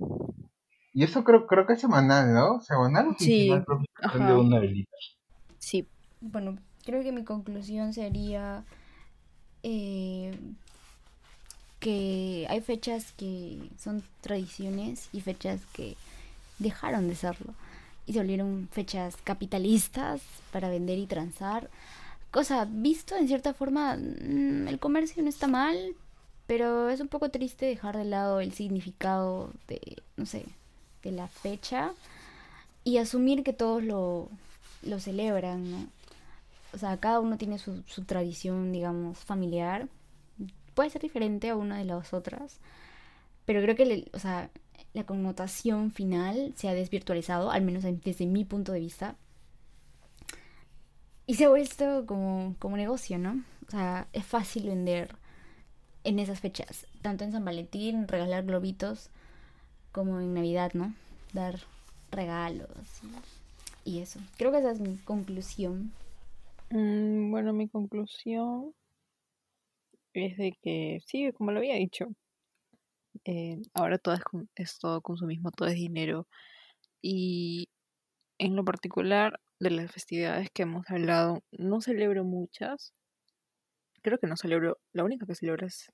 y 0.93 1.03
eso 1.03 1.23
creo, 1.23 1.47
creo 1.47 1.65
que 1.65 1.73
es 1.73 1.81
semanal, 1.81 2.33
¿no? 2.33 2.59
Semanal 2.61 3.09
o 3.09 3.15
Sí, 3.17 3.49
de 3.49 4.33
una 4.33 4.59
velita. 4.59 4.91
Sí, 5.59 5.87
Bueno, 6.21 6.57
creo 6.85 7.03
que 7.03 7.11
mi 7.11 7.23
conclusión 7.23 7.93
sería 7.93 8.63
eh, 9.63 10.37
que 11.79 12.45
hay 12.49 12.61
fechas 12.61 13.13
que 13.13 13.59
son 13.77 14.03
tradiciones 14.21 15.09
y 15.13 15.21
fechas 15.21 15.61
que 15.73 15.95
dejaron 16.59 17.07
de 17.07 17.15
serlo 17.15 17.53
y 18.07 18.13
se 18.13 18.19
volvieron 18.19 18.69
fechas 18.71 19.17
capitalistas 19.23 20.21
para 20.51 20.69
vender 20.69 20.97
y 20.97 21.05
transar. 21.05 21.69
Cosa, 22.31 22.65
visto 22.65 23.15
en 23.15 23.27
cierta 23.27 23.53
forma, 23.53 23.97
mm, 23.97 24.67
el 24.67 24.79
comercio 24.79 25.21
no 25.21 25.29
está 25.29 25.47
mal, 25.47 25.95
pero 26.47 26.89
es 26.89 26.99
un 27.01 27.07
poco 27.09 27.29
triste 27.29 27.65
dejar 27.65 27.97
de 27.97 28.05
lado 28.05 28.39
el 28.41 28.53
significado 28.53 29.51
de, 29.67 30.01
no 30.17 30.25
sé, 30.25 30.45
de 31.03 31.11
la 31.11 31.27
fecha 31.27 31.93
y 32.83 32.97
asumir 32.97 33.43
que 33.43 33.53
todos 33.53 33.83
lo, 33.83 34.29
lo 34.83 34.99
celebran, 34.99 35.71
¿no? 35.71 35.87
O 36.73 36.77
sea, 36.77 36.97
cada 36.97 37.19
uno 37.19 37.37
tiene 37.37 37.59
su, 37.59 37.83
su 37.87 38.03
tradición, 38.03 38.71
digamos, 38.71 39.19
familiar. 39.19 39.87
Puede 40.75 40.89
ser 40.89 41.01
diferente 41.01 41.49
a 41.49 41.55
una 41.55 41.77
de 41.79 41.85
las 41.85 42.13
otras, 42.13 42.59
pero 43.45 43.61
creo 43.61 43.75
que, 43.75 44.09
o 44.13 44.19
sea, 44.19 44.49
la 44.93 45.05
connotación 45.05 45.91
final 45.91 46.53
se 46.57 46.69
ha 46.69 46.73
desvirtualizado, 46.73 47.51
al 47.51 47.63
menos 47.63 47.83
en- 47.85 48.01
desde 48.03 48.25
mi 48.25 48.45
punto 48.45 48.71
de 48.73 48.79
vista. 48.81 49.15
Y 51.25 51.35
se 51.35 51.45
ha 51.45 51.49
vuelto 51.49 52.05
como, 52.05 52.55
como 52.59 52.77
negocio, 52.77 53.17
¿no? 53.17 53.43
O 53.67 53.71
sea, 53.71 54.07
es 54.13 54.25
fácil 54.25 54.67
vender 54.67 55.15
en 56.07 56.19
esas 56.19 56.39
fechas, 56.39 56.87
tanto 57.01 57.25
en 57.25 57.33
San 57.33 57.43
Valentín, 57.43 58.07
regalar 58.07 58.45
globitos, 58.45 59.09
como 59.91 60.21
en 60.21 60.33
Navidad, 60.33 60.71
¿no? 60.73 60.93
Dar 61.33 61.59
regalos 62.11 62.69
y, 63.83 63.99
eso. 63.99 64.21
Creo 64.37 64.51
que 64.53 64.59
esa 64.59 64.71
es 64.71 64.79
mi 64.79 64.95
conclusión. 64.99 65.91
Mm, 66.69 67.29
bueno, 67.29 67.51
mi 67.51 67.67
conclusión 67.67 68.73
es 70.13 70.37
de 70.37 70.53
que 70.61 71.01
sí, 71.05 71.29
como 71.33 71.51
lo 71.51 71.59
había 71.59 71.75
dicho, 71.75 72.07
eh, 73.25 73.61
ahora 73.73 73.97
todo 73.97 74.15
es, 74.15 74.21
es 74.55 74.79
todo 74.79 75.01
consumismo, 75.01 75.51
todo 75.51 75.67
es 75.67 75.75
dinero. 75.75 76.25
Y 77.01 77.67
en 78.39 78.55
lo 78.55 78.63
particular 78.63 79.41
de 79.59 79.71
las 79.71 79.91
festividades 79.91 80.49
que 80.51 80.63
hemos 80.63 80.89
hablado, 80.89 81.43
no 81.51 81.81
celebro 81.81 82.23
muchas. 82.23 82.93
Creo 84.03 84.17
que 84.19 84.27
no 84.27 84.37
celebro, 84.37 84.79
la 84.93 85.03
única 85.03 85.25
que 85.25 85.35
celebro 85.35 85.67
es 85.67 85.91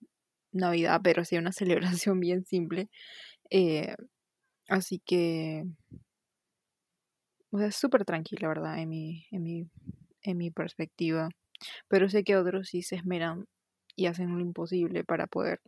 Navidad, 0.51 1.01
pero 1.03 1.25
sí 1.25 1.37
una 1.37 1.51
celebración 2.01 2.19
bien 2.19 2.45
simple. 2.45 2.89
Eh, 3.51 3.95
así 4.69 5.01
que, 5.05 5.65
o 7.51 7.57
sea, 7.59 7.71
súper 7.71 8.05
tranquila, 8.05 8.47
¿verdad? 8.47 8.79
En 8.79 8.89
mi, 8.89 9.25
en 9.31 9.43
mi, 9.43 9.69
en 10.23 10.37
mi 10.37 10.51
perspectiva. 10.51 11.29
Pero 11.89 12.09
sé 12.09 12.23
que 12.23 12.37
otros 12.37 12.69
sí 12.69 12.83
se 12.83 12.97
esmeran 12.97 13.45
y 13.97 14.07
hacen 14.07 14.33
lo 14.35 14.41
imposible 14.41 15.03
para 15.05 15.27
poder 15.27 15.61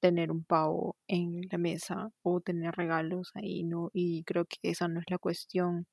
tener 0.00 0.32
un 0.32 0.44
pavo 0.44 0.96
en 1.08 1.42
la 1.52 1.58
mesa 1.58 2.10
o 2.22 2.40
tener 2.40 2.74
regalos 2.76 3.32
ahí, 3.36 3.64
¿no? 3.64 3.90
Y 3.94 4.24
creo 4.24 4.46
que 4.46 4.58
esa 4.62 4.88
no 4.88 5.00
es 5.00 5.06
la 5.10 5.18
cuestión. 5.18 5.86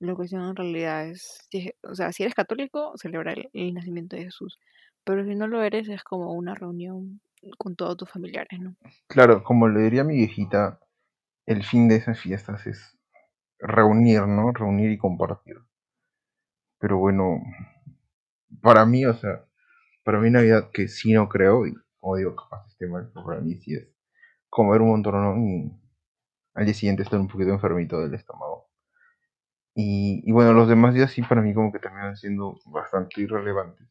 La 0.00 0.14
cuestión 0.16 0.42
en 0.48 0.56
realidad 0.56 1.08
es, 1.08 1.48
o 1.84 1.94
sea, 1.96 2.12
si 2.12 2.24
eres 2.24 2.34
católico, 2.34 2.94
celebrar 2.96 3.38
el, 3.38 3.50
el 3.54 3.74
nacimiento 3.74 4.16
de 4.16 4.24
Jesús. 4.26 4.58
Pero 5.04 5.24
si 5.24 5.34
no 5.34 5.46
lo 5.46 5.62
eres, 5.62 5.88
es 5.88 6.02
como 6.04 6.32
una 6.32 6.54
reunión 6.54 7.20
con 7.58 7.74
todos 7.74 7.96
tus 7.96 8.10
familiares, 8.10 8.60
¿no? 8.60 8.76
Claro, 9.08 9.42
como 9.42 9.68
le 9.68 9.80
diría 9.80 10.04
mi 10.04 10.16
viejita, 10.16 10.80
el 11.46 11.64
fin 11.64 11.88
de 11.88 11.96
esas 11.96 12.20
fiestas 12.20 12.66
es 12.66 12.98
reunir, 13.58 14.26
¿no? 14.26 14.52
Reunir 14.52 14.90
y 14.90 14.98
compartir. 14.98 15.56
Pero 16.78 16.98
bueno, 16.98 17.40
para 18.62 18.84
mí, 18.86 19.04
o 19.04 19.14
sea, 19.14 19.44
para 20.04 20.20
mí 20.20 20.30
Navidad 20.30 20.70
que 20.72 20.88
sí 20.88 21.12
no 21.12 21.28
creo, 21.28 21.66
y 21.66 21.74
como 21.98 22.16
digo, 22.16 22.34
capaz 22.36 22.66
esté 22.68 22.86
mal, 22.86 23.10
pero 23.12 23.26
para 23.26 23.40
mí 23.40 23.56
sí 23.56 23.74
es 23.74 23.88
comer 24.48 24.80
un 24.80 24.90
montón 24.90 25.46
y 25.46 25.72
al 26.54 26.64
día 26.64 26.74
siguiente 26.74 27.02
estar 27.02 27.20
un 27.20 27.28
poquito 27.28 27.50
enfermito 27.50 28.00
del 28.00 28.14
estómago. 28.14 28.70
Y, 29.74 30.22
y 30.24 30.32
bueno, 30.32 30.52
los 30.52 30.68
demás 30.68 30.94
días 30.94 31.10
sí 31.12 31.22
para 31.22 31.42
mí 31.42 31.54
como 31.54 31.72
que 31.72 31.78
terminan 31.78 32.16
siendo 32.16 32.58
bastante 32.66 33.20
irrelevantes. 33.20 33.89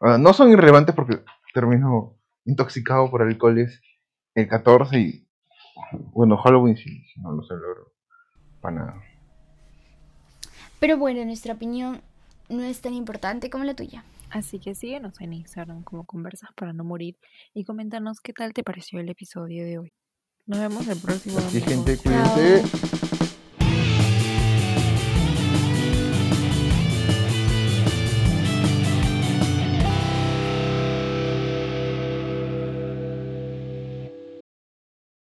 No 0.00 0.32
son 0.32 0.50
irrelevantes 0.50 0.94
porque 0.94 1.20
termino 1.54 2.18
intoxicado 2.44 3.10
por 3.10 3.22
alcoholes 3.22 3.80
el 4.34 4.48
14 4.48 4.98
y 4.98 5.26
bueno, 6.12 6.36
Halloween 6.36 6.76
sí, 6.76 7.04
no 7.16 7.32
lo 7.32 7.42
celebro 7.42 7.92
para 8.60 8.76
nada. 8.76 9.02
Pero 10.80 10.98
bueno, 10.98 11.24
nuestra 11.24 11.54
opinión 11.54 12.02
no 12.48 12.62
es 12.62 12.80
tan 12.80 12.94
importante 12.94 13.50
como 13.50 13.64
la 13.64 13.74
tuya. 13.74 14.04
Así 14.30 14.58
que 14.58 14.74
síguenos 14.74 15.20
en 15.20 15.32
Instagram 15.32 15.82
como 15.82 16.04
Conversas 16.04 16.50
para 16.56 16.72
no 16.72 16.84
morir 16.84 17.16
y 17.54 17.64
coméntanos 17.64 18.20
qué 18.20 18.32
tal 18.32 18.52
te 18.52 18.64
pareció 18.64 19.00
el 19.00 19.08
episodio 19.08 19.64
de 19.64 19.78
hoy. 19.78 19.92
Nos 20.46 20.58
vemos 20.58 20.86
el 20.88 20.98
próximo 20.98 21.38
Así 21.38 21.60
gente, 21.60 21.96
Chao. 21.96 22.34
cuídense. 22.34 23.15